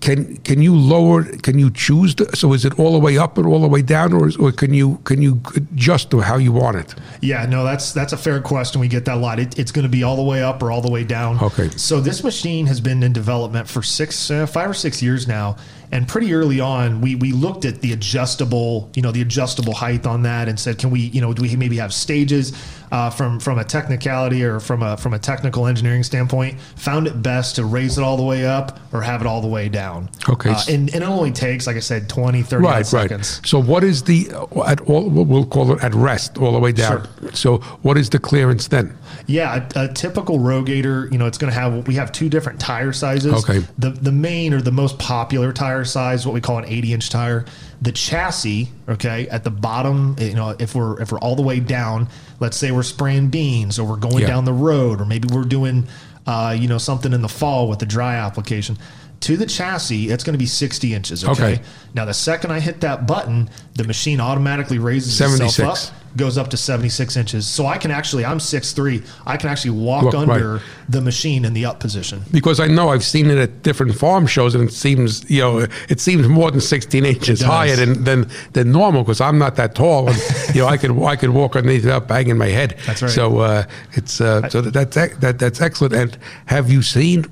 can 0.00 0.36
can 0.38 0.62
you 0.62 0.74
lower? 0.74 1.24
Can 1.24 1.58
you 1.58 1.70
choose? 1.70 2.14
The, 2.14 2.24
so 2.34 2.52
is 2.54 2.64
it 2.64 2.78
all 2.78 2.92
the 2.92 2.98
way 2.98 3.18
up 3.18 3.36
or 3.36 3.48
all 3.48 3.60
the 3.60 3.68
way 3.68 3.82
down, 3.82 4.12
or 4.12 4.28
is, 4.28 4.36
or 4.36 4.50
can 4.50 4.72
you 4.72 4.96
can 5.04 5.20
you 5.20 5.40
adjust 5.54 6.10
to 6.12 6.20
how 6.20 6.36
you 6.36 6.52
want 6.52 6.76
it? 6.78 6.94
Yeah, 7.20 7.44
no, 7.46 7.64
that's 7.64 7.92
that's 7.92 8.14
a 8.14 8.16
fair 8.16 8.40
question. 8.40 8.80
We 8.80 8.88
get 8.88 9.04
that 9.04 9.16
a 9.16 9.20
lot. 9.20 9.38
It, 9.38 9.58
it's 9.58 9.72
going 9.72 9.84
to 9.84 9.90
be 9.90 10.02
all 10.02 10.16
the 10.16 10.22
way 10.22 10.42
up 10.42 10.62
or 10.62 10.72
all 10.72 10.80
the 10.80 10.90
way 10.90 11.04
down. 11.04 11.38
Okay. 11.40 11.68
So 11.70 12.00
this 12.00 12.24
machine 12.24 12.66
has 12.66 12.80
been 12.80 13.02
in 13.02 13.12
development 13.12 13.68
for 13.68 13.82
six, 13.82 14.30
uh, 14.30 14.46
five 14.46 14.70
or 14.70 14.74
six 14.74 15.02
years 15.02 15.28
now, 15.28 15.56
and 15.92 16.08
pretty 16.08 16.32
early 16.32 16.60
on, 16.60 17.02
we 17.02 17.16
we 17.16 17.32
looked 17.32 17.66
at 17.66 17.80
the 17.82 17.92
adjustable, 17.92 18.90
you 18.94 19.02
know, 19.02 19.12
the 19.12 19.22
adjustable 19.22 19.74
height 19.74 20.06
on 20.06 20.22
that, 20.22 20.48
and 20.48 20.58
said, 20.58 20.78
can 20.78 20.90
we, 20.90 21.00
you 21.00 21.20
know, 21.20 21.34
do 21.34 21.42
we 21.42 21.56
maybe 21.56 21.76
have 21.76 21.92
stages 21.92 22.56
uh, 22.90 23.10
from 23.10 23.38
from 23.40 23.58
a 23.58 23.64
technicality 23.64 24.44
or 24.44 24.60
from 24.60 24.82
a 24.82 24.96
from 24.96 25.14
a 25.14 25.18
technical 25.18 25.66
engineering 25.66 26.02
standpoint? 26.02 26.60
Found 26.76 27.06
it 27.06 27.22
best 27.22 27.56
to 27.56 27.64
raise 27.64 27.98
it 27.98 28.02
all 28.02 28.16
the 28.16 28.22
way 28.24 28.46
up 28.46 28.78
or 28.92 29.02
have 29.02 29.20
it 29.20 29.26
all 29.26 29.40
the 29.40 29.48
way 29.48 29.68
down. 29.68 30.08
Okay. 30.28 30.50
Uh, 30.50 30.60
and, 30.68 30.94
and 30.94 31.02
it 31.02 31.08
only 31.08 31.30
takes, 31.30 31.66
like 31.66 31.76
I 31.76 31.80
said, 31.80 32.08
20, 32.08 32.42
30 32.42 32.64
odd 32.64 32.68
Right, 32.68 32.76
right. 32.76 32.86
seconds. 32.86 33.40
So 33.44 33.60
what 33.60 33.84
is 33.84 34.02
the 34.02 34.28
at 34.66 34.80
all? 34.82 35.08
We'll 35.08 35.46
call 35.46 35.72
it 35.72 35.82
at 35.84 35.94
rest 35.94 36.38
all 36.38 36.52
the 36.52 36.58
way 36.58 36.72
down. 36.72 37.06
So 37.34 37.58
what 37.82 37.96
is 37.96 38.10
the 38.10 38.18
clearance 38.18 38.68
then? 38.68 38.96
Yeah, 39.26 39.68
a, 39.76 39.84
a 39.84 39.88
typical 39.92 40.38
Rogator, 40.38 41.10
you 41.12 41.18
know, 41.18 41.26
it's 41.26 41.38
going 41.38 41.52
to 41.52 41.58
have 41.58 41.86
we 41.86 41.94
have 41.94 42.10
two 42.12 42.28
different 42.28 42.58
tire 42.60 42.92
sizes. 42.92 43.32
Okay. 43.44 43.64
The 43.78 43.90
the 43.90 44.12
main 44.12 44.52
or 44.54 44.60
the 44.60 44.72
most 44.72 44.98
popular 44.98 45.52
tire 45.52 45.84
size, 45.84 46.26
what 46.26 46.32
we 46.34 46.40
call 46.40 46.58
an 46.58 46.64
80 46.66 46.92
inch 46.94 47.10
tire. 47.10 47.44
The 47.82 47.92
chassis, 47.92 48.68
okay, 48.88 49.26
at 49.28 49.42
the 49.42 49.50
bottom, 49.50 50.14
you 50.18 50.34
know, 50.34 50.54
if 50.58 50.74
we're 50.74 51.00
if 51.00 51.12
we're 51.12 51.18
all 51.18 51.34
the 51.34 51.42
way 51.42 51.60
down, 51.60 52.08
let's 52.38 52.56
say 52.58 52.70
we're 52.72 52.82
spraying 52.82 53.28
beans 53.28 53.78
or 53.78 53.86
we're 53.88 53.96
going 53.96 54.18
Yeah. 54.18 54.26
down 54.26 54.44
the 54.44 54.52
road 54.52 55.00
or 55.00 55.06
maybe 55.06 55.28
we're 55.32 55.44
doing, 55.44 55.86
uh, 56.26 56.54
you 56.58 56.68
know, 56.68 56.76
something 56.76 57.12
in 57.14 57.22
the 57.22 57.28
fall 57.28 57.68
with 57.68 57.78
the 57.78 57.86
dry 57.86 58.16
application. 58.16 58.76
To 59.20 59.36
the 59.36 59.46
chassis, 59.46 60.08
it's 60.08 60.24
going 60.24 60.32
to 60.32 60.38
be 60.38 60.46
60 60.46 60.94
inches. 60.94 61.24
Okay? 61.24 61.32
Okay. 61.32 61.62
Now, 61.92 62.06
the 62.06 62.14
second 62.14 62.52
I 62.52 62.60
hit 62.60 62.80
that 62.80 63.06
button, 63.06 63.50
the 63.74 63.84
machine 63.84 64.18
automatically 64.18 64.78
raises 64.78 65.20
itself 65.20 65.60
up 65.60 65.94
goes 66.16 66.36
up 66.36 66.48
to 66.48 66.56
76 66.56 67.16
inches. 67.16 67.46
So 67.46 67.66
I 67.66 67.78
can 67.78 67.90
actually, 67.90 68.24
I'm 68.24 68.38
6'3, 68.38 69.06
I 69.26 69.36
can 69.36 69.48
actually 69.48 69.72
walk 69.72 70.04
Walk, 70.04 70.14
under 70.14 70.54
right. 70.54 70.62
the 70.88 71.00
machine 71.00 71.44
in 71.44 71.52
the 71.52 71.64
up 71.64 71.80
position. 71.80 72.22
Because 72.32 72.60
I 72.60 72.66
know 72.66 72.88
I've 72.88 73.04
seen 73.04 73.30
it 73.30 73.38
at 73.38 73.62
different 73.62 73.94
farm 73.94 74.26
shows, 74.26 74.54
and 74.54 74.68
it 74.68 74.72
seems 74.72 75.28
you 75.30 75.40
know 75.40 75.66
it 75.88 76.00
seems 76.00 76.28
more 76.28 76.50
than 76.50 76.60
16 76.60 77.04
inches 77.04 77.40
higher 77.40 77.76
than 77.76 78.04
than, 78.04 78.30
than 78.52 78.72
normal. 78.72 79.02
Because 79.02 79.20
I'm 79.20 79.38
not 79.38 79.56
that 79.56 79.74
tall, 79.74 80.08
and 80.08 80.16
you 80.54 80.62
know 80.62 80.66
I 80.66 80.76
could 80.76 81.00
I 81.02 81.16
could 81.16 81.30
walk 81.30 81.56
underneath 81.56 81.84
it 81.84 81.90
up, 81.90 82.08
banging 82.08 82.38
my 82.38 82.48
head. 82.48 82.76
That's 82.86 83.02
right. 83.02 83.10
So 83.10 83.38
uh, 83.38 83.64
it's 83.92 84.20
uh, 84.20 84.48
so 84.48 84.60
that, 84.62 84.90
that's 84.90 85.18
that 85.18 85.38
that's 85.38 85.60
excellent. 85.60 85.94
And 85.94 86.18
have 86.46 86.70
you 86.70 86.82
seen 86.82 87.26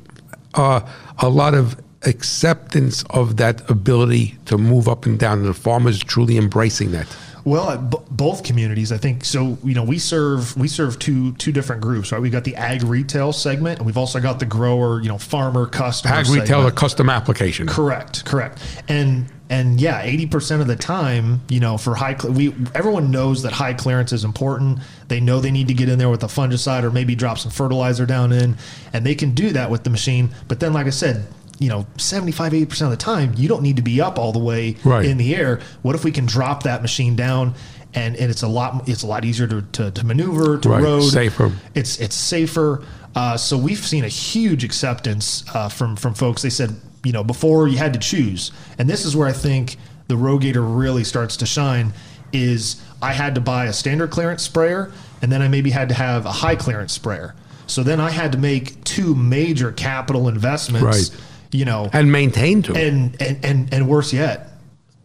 uh, 0.55 0.81
a 1.19 1.29
lot 1.29 1.55
of 1.55 1.81
acceptance 2.03 3.05
of 3.11 3.37
that 3.39 3.69
ability 3.69 4.37
to 4.47 4.59
move 4.59 4.89
up 4.89 5.07
and 5.07 5.19
down? 5.19 5.39
And 5.39 5.49
the 5.49 5.55
farmers 5.55 5.99
truly 5.99 6.37
embracing 6.37 6.93
that. 6.93 7.07
Well, 7.45 7.79
b- 7.79 7.97
both 8.11 8.43
communities, 8.43 8.93
I 8.93 8.99
think. 8.99 9.25
So 9.25 9.57
you 9.65 9.75
know, 9.75 9.85
we 9.85 9.99
serve 9.99 10.55
we 10.57 10.69
serve 10.69 10.99
two 10.99 11.33
two 11.35 11.51
different 11.51 11.81
groups, 11.81 12.13
right? 12.13 12.21
We've 12.21 12.33
got 12.33 12.45
the 12.45 12.57
ag 12.57 12.83
retail 12.83 13.33
segment, 13.33 13.79
and 13.79 13.87
we've 13.87 13.97
also 13.97 14.21
got 14.21 14.39
the 14.39 14.45
grower, 14.45 15.01
you 15.01 15.09
know, 15.09 15.17
farmer 15.17 15.67
customer. 15.67 16.15
Ag 16.15 16.27
retail, 16.27 16.41
a 16.41 16.45
segment. 16.45 16.77
custom 16.77 17.09
application. 17.09 17.67
Correct, 17.67 18.25
correct. 18.27 18.59
And 18.89 19.27
and 19.49 19.81
yeah, 19.81 20.03
eighty 20.03 20.27
percent 20.27 20.61
of 20.61 20.69
the 20.69 20.77
time, 20.77 21.41
you 21.49 21.61
know, 21.61 21.79
for 21.79 21.95
high, 21.95 22.17
we 22.29 22.55
everyone 22.75 23.11
knows 23.11 23.43
that 23.45 23.53
high 23.53 23.73
clearance 23.73 24.13
is 24.13 24.25
important. 24.25 24.81
They 25.09 25.21
know 25.21 25.41
they 25.41 25.51
need 25.51 25.69
to 25.69 25.75
get 25.75 25.89
in 25.89 25.99
there 25.99 26.11
with 26.11 26.23
a 26.23 26.27
fungicide 26.27 26.83
or 26.85 26.91
maybe 26.91 27.15
drop 27.15 27.39
some 27.39 27.51
fertilizer 27.51 28.07
down 28.07 28.31
in, 28.33 28.57
and 28.93 29.05
they 29.05 29.15
can 29.15 29.33
do 29.33 29.51
that 29.51 29.71
with 29.71 29.85
the 29.85 29.91
machine. 29.91 30.31
But 30.49 30.61
then, 30.61 30.73
like 30.73 30.87
I 30.87 30.91
said. 30.91 31.27
You 31.61 31.69
know, 31.69 31.87
75, 31.97 32.53
80% 32.53 32.83
of 32.83 32.91
the 32.91 32.97
time, 32.97 33.33
you 33.37 33.49
don't 33.49 33.65
need 33.65 33.75
to 33.75 33.83
be 33.83 34.01
up 34.01 34.17
all 34.17 34.31
the 34.31 34.39
way 34.39 34.77
Right. 34.85 35.05
in 35.05 35.17
the 35.17 35.35
air. 35.35 35.59
What 35.83 35.97
if 35.97 36.05
we 36.05 36.13
can 36.13 36.25
drop 36.25 36.63
that 36.63 36.83
machine 36.83 37.17
down 37.17 37.55
and, 37.95 38.15
and 38.15 38.31
it's 38.31 38.43
a 38.45 38.47
lot 38.47 38.89
it's 38.89 39.03
a 39.03 39.09
lot 39.09 39.25
easier 39.25 39.49
to, 39.49 39.63
to, 39.73 39.91
to 39.91 40.07
maneuver, 40.07 40.59
to 40.59 40.69
Right, 40.69 40.81
road. 40.85 41.01
safer. 41.01 41.51
It's 41.75 41.99
it's 41.99 42.15
safer. 42.15 42.85
Uh, 43.17 43.37
so 43.37 43.59
we've 43.59 43.85
seen 43.85 44.05
a 44.05 44.09
huge 44.09 44.63
acceptance 44.63 45.43
uh, 45.53 45.69
from 45.69 45.97
from 45.97 46.15
folks. 46.15 46.43
They 46.43 46.51
said, 46.51 46.77
you 47.03 47.11
know, 47.11 47.25
before 47.25 47.67
you 47.67 47.77
had 47.77 47.93
to 47.95 47.99
choose, 47.99 48.53
and 48.79 48.89
this 48.89 49.05
is 49.05 49.17
where 49.17 49.27
I 49.27 49.33
think 49.33 49.79
the 50.07 50.15
Rogator 50.15 50.63
really 50.65 51.03
starts 51.03 51.37
to 51.39 51.47
shine. 51.47 51.93
Is 52.33 52.81
I 53.01 53.13
had 53.13 53.35
to 53.37 53.41
buy 53.41 53.67
a 53.67 53.73
standard 53.73 54.11
clearance 54.11 54.43
sprayer, 54.43 54.93
and 55.23 55.31
then 55.31 55.43
I 55.43 55.49
maybe 55.49 55.71
had 55.71 55.89
to 55.91 55.95
have 55.95 56.27
a 56.27 56.33
high 56.33 56.57
clearance 56.57 56.93
sprayer. 56.93 57.35
So 57.67 57.83
then 57.83 58.01
I 58.01 58.11
had 58.11 58.33
to 58.33 58.39
make 58.39 58.83
two 58.85 59.15
major 59.15 59.73
capital 59.73 60.29
investments. 60.29 60.85
Right. 61.11 61.21
you 61.53 61.65
know, 61.65 61.91
and 61.93 62.11
maintain 62.11 62.63
to. 62.63 62.75
and 62.75 63.21
and 63.21 63.45
and 63.45 63.75
and 63.75 63.89
worse 63.89 64.13
yet, 64.13 64.51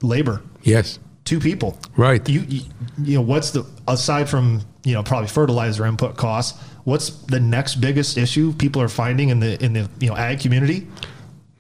labor. 0.02 0.42
yes. 0.62 1.00
Two 1.26 1.40
people. 1.40 1.80
Right. 1.96 2.28
You, 2.28 2.42
you 2.42 2.62
you 3.02 3.16
know 3.16 3.22
what's 3.22 3.52
the 3.52 3.66
aside 3.88 4.28
from 4.28 4.62
you 4.84 4.94
know 4.94 5.04
probably 5.04 5.30
fertilizer 5.30 5.86
input 5.86 6.18
costs. 6.18 6.60
What's 6.84 7.12
the 7.12 7.40
next 7.40 7.76
biggest 7.76 8.18
issue 8.18 8.52
people 8.52 8.82
are 8.82 8.90
finding 8.90 9.30
in 9.30 9.40
the 9.40 9.64
in 9.64 9.72
the 9.72 9.90
you 10.02 10.10
know 10.10 10.18
ag 10.18 10.42
community? 10.42 10.86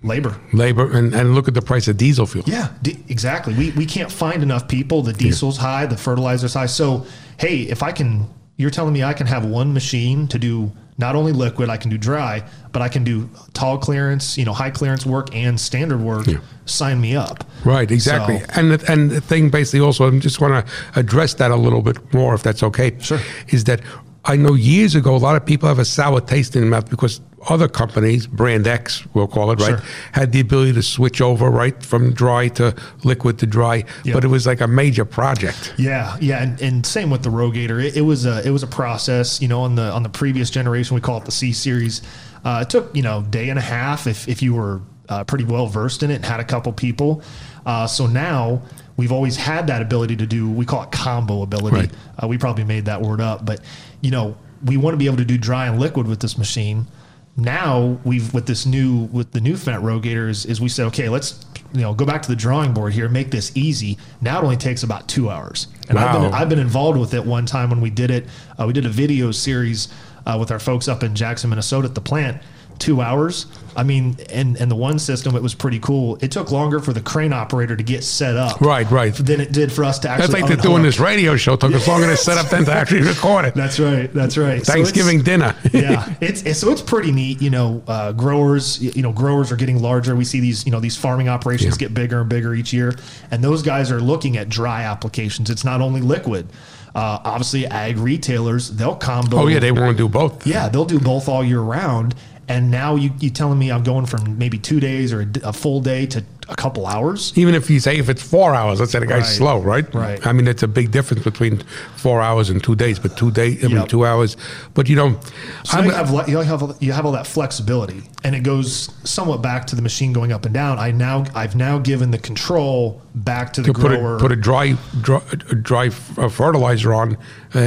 Labor. 0.03 0.38
Labor 0.51 0.91
and, 0.98 1.13
and 1.15 1.33
look 1.33 1.48
at 1.48 1.53
the 1.53 1.62
price 1.62 1.88
of 1.88 1.98
diesel 1.98 2.25
fuel. 2.25 2.43
Yeah, 2.48 2.69
d- 2.81 2.98
exactly. 3.10 3.53
We 3.53 3.72
we 3.72 3.86
can't 3.86 4.12
find 4.12 4.43
enough 4.43 4.67
people. 4.67 5.01
The 5.01 5.13
diesel's 5.13 5.57
high, 5.57 5.86
the 5.86 5.98
fertilizer's 5.98 6.53
high. 6.53 6.65
So, 6.67 7.05
hey, 7.39 7.62
if 7.62 7.81
I 7.81 7.91
can, 7.91 8.27
you're 8.57 8.69
telling 8.69 8.93
me 8.93 9.03
I 9.03 9.13
can 9.13 9.27
have 9.27 9.45
one 9.45 9.74
machine 9.74 10.27
to 10.27 10.38
do 10.38 10.72
not 11.00 11.15
only 11.15 11.31
liquid, 11.31 11.69
I 11.69 11.77
can 11.77 11.89
do 11.89 11.98
dry, 11.98 12.43
but 12.72 12.81
I 12.83 12.88
can 12.88 13.03
do 13.03 13.27
tall 13.53 13.79
clearance, 13.79 14.38
you 14.38 14.45
know, 14.45 14.53
high 14.53 14.69
clearance 14.69 15.05
work 15.07 15.33
and 15.33 15.60
standard 15.60 16.00
work. 16.01 16.27
Sign 16.65 17.01
me 17.01 17.15
up. 17.15 17.43
Right, 17.65 17.89
exactly. 17.89 18.39
So- 18.39 18.45
and 18.55 18.72
the, 18.74 18.91
and 18.91 19.10
the 19.10 19.19
thing 19.22 19.50
basically 19.50 19.79
also, 19.79 20.07
I 20.07 20.19
just 20.19 20.39
want 20.39 20.65
to 20.67 20.72
address 21.00 21.33
that 21.36 21.50
a 21.50 21.55
little 21.55 21.81
bit 21.81 21.98
more, 22.13 22.36
if 22.36 22.43
that's 22.43 22.62
okay. 22.62 22.95
Sure. 23.00 23.19
Is 23.48 23.63
that 23.63 23.81
I 24.25 24.36
know 24.36 24.53
years 24.53 24.93
ago, 24.95 25.15
a 25.15 25.17
lot 25.17 25.36
of 25.36 25.45
people 25.45 25.67
have 25.67 25.79
a 25.79 25.86
sour 25.86 26.22
taste 26.22 26.55
in 26.55 26.62
their 26.62 26.69
mouth 26.69 26.89
because 26.89 27.22
other 27.50 27.67
companies, 27.67 28.27
brand 28.27 28.67
X, 28.67 29.05
we'll 29.13 29.27
call 29.27 29.51
it, 29.51 29.59
right, 29.59 29.79
Sure. 29.79 29.81
had 30.13 30.31
the 30.31 30.39
ability 30.39 30.73
to 30.73 30.81
switch 30.83 31.21
over, 31.21 31.50
right, 31.50 31.81
from 31.83 32.13
dry 32.13 32.47
to 32.50 32.75
liquid 33.03 33.39
to 33.39 33.45
dry. 33.45 33.83
Yep. 34.03 34.13
But 34.13 34.23
it 34.23 34.27
was 34.29 34.45
like 34.47 34.62
a 34.62 34.67
major 34.67 35.05
project. 35.05 35.73
Yeah, 35.77 36.15
yeah, 36.21 36.41
and, 36.43 36.62
and 36.62 36.85
same 36.85 37.09
with 37.09 37.23
the 37.23 37.29
Rogator. 37.29 37.83
It, 37.83 37.97
it 37.97 38.01
was 38.01 38.25
a 38.25 38.45
it 38.47 38.51
was 38.51 38.63
a 38.63 38.67
process. 38.67 39.41
You 39.41 39.47
know, 39.47 39.62
on 39.62 39.75
the 39.75 39.91
on 39.91 40.03
the 40.03 40.09
previous 40.09 40.50
generation, 40.50 40.95
we 40.95 41.01
call 41.01 41.17
it 41.17 41.25
the 41.25 41.31
C 41.31 41.51
series. 41.53 42.01
Uh, 42.45 42.59
it 42.62 42.69
took 42.69 42.95
you 42.95 43.01
know 43.03 43.21
day 43.29 43.50
and 43.50 43.59
a 43.59 43.62
half 43.62 44.07
if 44.07 44.27
if 44.27 44.41
you 44.41 44.53
were 44.53 44.81
uh, 45.09 45.23
pretty 45.23 45.43
well 45.45 45.67
versed 45.67 46.03
in 46.03 46.12
it 46.12 46.15
and 46.15 46.25
had 46.25 46.39
a 46.39 46.45
couple 46.45 46.71
people. 46.73 47.21
Uh, 47.65 47.88
so 47.88 48.07
now 48.07 48.62
we've 48.97 49.12
always 49.12 49.35
had 49.38 49.67
that 49.67 49.81
ability 49.81 50.15
to 50.17 50.25
do. 50.25 50.50
We 50.50 50.65
call 50.65 50.83
it 50.83 50.91
combo 50.91 51.41
ability. 51.41 51.75
Right. 51.77 51.91
Uh, 52.21 52.27
we 52.27 52.38
probably 52.38 52.63
made 52.63 52.85
that 52.85 53.01
word 53.01 53.21
up, 53.21 53.45
but 53.45 53.59
you 54.01 54.12
know 54.12 54.38
we 54.65 54.77
want 54.77 54.93
to 54.93 54.97
be 54.97 55.07
able 55.07 55.17
to 55.17 55.25
do 55.25 55.38
dry 55.38 55.67
and 55.67 55.79
liquid 55.79 56.07
with 56.07 56.19
this 56.21 56.38
machine. 56.38 56.88
Now 57.35 57.97
we've 58.03 58.33
with 58.33 58.45
this 58.45 58.65
new 58.65 59.05
with 59.05 59.31
the 59.31 59.41
new 59.41 59.53
Fendt 59.53 59.81
Rogator 59.81 60.29
is, 60.29 60.45
is 60.45 60.61
we 60.61 60.69
said 60.69 60.85
okay 60.87 61.09
let's 61.09 61.43
you 61.73 61.81
know 61.81 61.93
go 61.93 62.05
back 62.05 62.21
to 62.21 62.29
the 62.29 62.35
drawing 62.35 62.73
board 62.73 62.93
here 62.93 63.09
make 63.09 63.31
this 63.31 63.51
easy. 63.55 63.97
Now 64.21 64.39
it 64.39 64.43
only 64.43 64.57
takes 64.57 64.83
about 64.83 65.07
two 65.07 65.29
hours. 65.29 65.67
And 65.89 65.97
I've 65.97 66.21
been 66.21 66.33
I've 66.33 66.49
been 66.49 66.59
involved 66.59 66.99
with 66.99 67.13
it 67.13 67.25
one 67.25 67.45
time 67.45 67.71
when 67.71 67.81
we 67.81 67.89
did 67.89 68.11
it. 68.11 68.27
Uh, 68.59 68.65
we 68.67 68.73
did 68.73 68.85
a 68.85 68.89
video 68.89 69.31
series 69.31 69.91
uh, 70.25 70.37
with 70.39 70.51
our 70.51 70.59
folks 70.59 70.87
up 70.87 71.01
in 71.01 71.15
Jackson, 71.15 71.49
Minnesota 71.49 71.87
at 71.87 71.95
the 71.95 72.01
plant. 72.01 72.41
Two 72.83 72.99
hours. 73.01 73.45
I 73.77 73.83
mean, 73.83 74.17
and 74.29 74.57
and 74.57 74.69
the 74.69 74.75
one 74.75 74.99
system 74.99 75.35
it 75.37 75.41
was 75.41 75.55
pretty 75.55 75.79
cool. 75.79 76.17
It 76.21 76.31
took 76.31 76.51
longer 76.51 76.79
for 76.81 76.91
the 76.91 76.99
crane 77.01 77.31
operator 77.31 77.75
to 77.77 77.81
get 77.81 78.03
set 78.03 78.35
up, 78.35 78.59
Right, 78.59 78.89
right. 78.91 79.13
than 79.15 79.39
it 79.39 79.51
did 79.53 79.71
for 79.71 79.83
us 79.85 79.99
to 79.99 80.09
actually. 80.09 80.27
That's 80.27 80.41
like 80.41 80.47
they're 80.47 80.57
doing 80.61 80.83
this 80.83 80.99
radio 80.99 81.37
show. 81.37 81.55
Took 81.55 81.73
us 81.73 81.87
longer 81.87 82.07
to 82.07 82.17
set 82.17 82.37
up 82.37 82.49
than 82.49 82.65
to 82.65 82.73
actually 82.73 83.01
record 83.07 83.45
it. 83.45 83.55
That's 83.55 83.79
right. 83.79 84.13
That's 84.13 84.37
right. 84.37 84.63
So 84.65 84.73
Thanksgiving 84.73 85.21
dinner. 85.23 85.55
yeah, 85.73 86.13
it's, 86.21 86.43
it's 86.43 86.59
so 86.59 86.71
it's 86.71 86.81
pretty 86.81 87.11
neat. 87.13 87.41
You 87.41 87.49
know, 87.51 87.81
uh, 87.87 88.11
growers, 88.11 88.79
you 88.83 89.01
know, 89.01 89.13
growers 89.13 89.49
are 89.51 89.55
getting 89.55 89.81
larger. 89.81 90.13
We 90.15 90.25
see 90.25 90.41
these, 90.41 90.65
you 90.65 90.71
know, 90.71 90.81
these 90.81 90.97
farming 90.97 91.29
operations 91.29 91.75
Yeah. 91.75 91.87
get 91.87 91.93
bigger 91.93 92.19
and 92.19 92.29
bigger 92.29 92.53
each 92.53 92.73
year, 92.73 92.93
and 93.31 93.41
those 93.43 93.63
guys 93.63 93.91
are 93.91 94.01
looking 94.01 94.35
at 94.37 94.49
dry 94.49 94.83
applications. 94.83 95.49
It's 95.49 95.63
not 95.63 95.79
only 95.81 96.01
liquid. 96.01 96.49
Uh, 96.93 97.17
obviously, 97.23 97.65
ag 97.65 97.97
retailers 97.97 98.69
they'll 98.69 98.93
combo. 98.95 99.37
oh, 99.37 99.47
yeah, 99.47 99.57
they 99.57 99.71
want 99.71 99.97
to 99.97 100.03
do 100.03 100.07
both. 100.07 100.45
yeah, 100.45 100.69
they'll 100.69 100.85
do 100.85 100.99
both 100.99 101.27
all 101.27 101.43
year 101.43 101.59
round. 101.61 102.13
And 102.47 102.69
now 102.69 102.95
you 102.95 103.12
you 103.19 103.29
telling 103.29 103.57
me 103.57 103.71
I'm 103.71 103.83
going 103.83 104.05
from 104.05 104.38
maybe 104.38 104.57
two 104.57 104.79
days 104.79 105.13
or 105.13 105.29
a 105.43 105.53
full 105.53 105.79
day 105.79 106.05
to 106.07 106.23
a 106.50 106.55
couple 106.57 106.85
hours? 106.85 107.31
Even 107.38 107.55
if 107.55 107.69
you 107.69 107.79
say 107.79 107.97
if 107.97 108.09
it's 108.09 108.21
four 108.21 108.53
hours, 108.53 108.81
let's 108.81 108.91
say 108.91 109.00
the 109.00 109.05
guy's 109.07 109.21
Right. 109.23 109.38
slow, 109.38 109.59
right? 109.62 109.93
Right. 109.95 110.27
I 110.27 110.33
mean, 110.33 110.47
it's 110.50 110.62
a 110.62 110.67
big 110.67 110.91
difference 110.91 111.23
between 111.23 111.63
four 111.95 112.21
hours 112.21 112.50
and 112.50 112.62
two 112.62 112.75
days, 112.75 113.00
but 113.00 113.15
two 113.15 113.31
days, 113.31 113.63
I 113.63 113.67
mean, 113.67 113.77
Yep. 113.77 113.88
two 113.88 114.05
hours. 114.05 114.35
But 114.73 114.89
you 114.89 114.97
know, 114.97 115.17
So 115.63 115.79
you 115.81 115.91
have 115.91 116.27
you 116.27 116.38
have 116.39 116.75
you 116.81 116.91
have 116.91 117.05
all 117.05 117.13
that 117.13 117.27
flexibility, 117.27 118.03
and 118.25 118.35
it 118.35 118.41
goes 118.43 118.89
somewhat 119.05 119.41
back 119.41 119.65
to 119.67 119.75
the 119.77 119.81
machine 119.81 120.12
going 120.12 120.33
up 120.33 120.43
and 120.45 120.53
down. 120.53 120.79
I 120.79 120.91
now 120.91 121.23
I've 121.33 121.55
now 121.55 121.77
given 121.79 122.12
the 122.12 122.17
control 122.17 123.01
back 123.15 123.53
to 123.53 123.62
the 123.62 123.67
to 123.67 123.73
put 123.73 123.88
grower. 123.91 124.17
a, 124.17 124.19
put 124.19 124.31
a 124.33 124.35
dry, 124.35 124.75
dry, 125.01 125.21
a 125.50 125.55
dry 125.55 125.89
uh, 126.17 126.27
fertilizer 126.27 126.93
on 126.93 127.15
uh, 127.55 127.59
uh, 127.59 127.63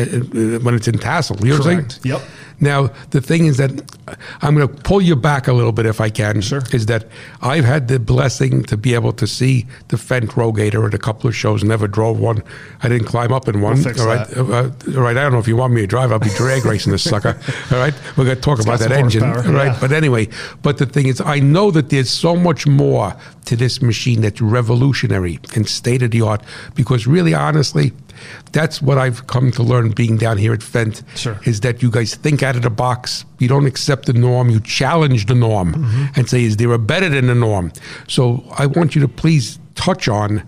when 0.61 0.75
it's 0.75 0.87
in 0.88 0.99
tassel. 0.99 1.37
You 1.40 1.52
know 1.52 1.59
what 1.61 1.66
I'm 1.68 1.88
saying? 1.90 2.00
Yep. 2.04 2.23
Now 2.60 2.88
the 3.10 3.20
thing 3.20 3.46
is 3.46 3.56
that 3.58 3.70
I'm 4.42 4.54
going 4.54 4.68
to 4.68 4.82
pull 4.82 5.00
you 5.00 5.16
back 5.16 5.48
a 5.48 5.52
little 5.52 5.72
bit 5.72 5.86
if 5.86 6.00
I 6.00 6.10
can. 6.10 6.40
Sure. 6.40 6.62
Is 6.72 6.86
that 6.86 7.06
I've 7.42 7.64
had 7.64 7.88
the 7.88 7.98
blessing 7.98 8.62
to 8.64 8.76
be 8.76 8.94
able 8.94 9.12
to 9.14 9.26
see 9.26 9.66
the 9.88 9.96
Fendt 9.96 10.30
Rogator 10.30 10.86
at 10.86 10.94
a 10.94 10.98
couple 10.98 11.28
of 11.28 11.36
shows. 11.36 11.64
Never 11.64 11.88
drove 11.88 12.18
one. 12.18 12.42
I 12.82 12.88
didn't 12.88 13.06
climb 13.06 13.32
up 13.32 13.48
in 13.48 13.60
one. 13.60 13.75
We'll 13.75 13.84
fix 13.84 14.00
all 14.00 14.06
right. 14.06 14.26
that. 14.28 14.38
Uh, 14.38 14.44
uh, 14.44 14.96
all 14.96 15.02
right. 15.02 15.16
I 15.16 15.22
don't 15.22 15.32
know 15.32 15.38
if 15.38 15.48
you 15.48 15.56
want 15.56 15.72
me 15.72 15.82
to 15.82 15.86
drive. 15.86 16.12
I'll 16.12 16.18
be 16.18 16.30
drag 16.30 16.64
racing 16.72 16.92
this 16.92 17.04
sucker. 17.04 17.38
All 17.72 17.78
right. 17.78 17.95
We're 18.16 18.25
going 18.25 18.36
to 18.36 18.42
talk 18.42 18.60
about 18.60 18.78
that 18.80 18.92
engine. 18.92 19.25
horsepower, 19.25 19.52
All 19.52 19.58
right. 19.58 19.73
yeah. 19.73 19.78
But 19.80 19.92
anyway, 19.92 20.28
but 20.62 20.78
the 20.78 20.86
thing 20.86 21.06
is, 21.06 21.21
I 21.21 21.40
know 21.40 21.71
that 21.71 21.90
there's 21.90 22.10
so 22.10 22.36
much 22.36 22.66
more 22.66 23.14
to 23.47 23.56
this 23.56 23.82
machine 23.82 24.21
that's 24.23 24.40
revolutionary 24.40 25.38
and 25.54 25.69
state 25.69 26.02
of 26.02 26.10
the 26.10 26.23
art. 26.23 26.42
Because 26.75 27.06
really, 27.06 27.34
honestly, 27.34 27.92
that's 28.52 28.81
what 28.83 28.99
I've 28.99 29.26
come 29.26 29.50
to 29.52 29.63
learn 29.63 29.91
being 29.91 30.17
down 30.17 30.39
here 30.39 30.52
at 30.52 30.61
Fendt. 30.61 31.02
Sure. 31.17 31.39
Is 31.45 31.61
that 31.61 31.83
you 31.83 31.91
guys 31.91 32.15
think 32.15 32.43
out 32.43 32.57
of 32.57 32.63
the 32.63 32.71
box. 32.71 33.25
You 33.39 33.49
don't 33.49 33.67
accept 33.67 34.07
the 34.07 34.13
norm. 34.13 34.49
You 34.50 34.61
challenge 34.61 35.26
the 35.26 35.35
norm 35.35 35.75
Mm-hmm. 35.75 36.05
and 36.17 36.29
say, 36.29 36.45
is 36.45 36.57
there 36.57 36.73
a 36.73 36.79
better 36.79 37.09
than 37.09 37.26
the 37.26 37.35
norm? 37.35 37.73
So 38.09 38.45
I 38.59 38.67
want 38.67 38.95
you 38.95 39.00
to 39.02 39.09
please 39.09 39.59
touch 39.75 40.09
on 40.09 40.43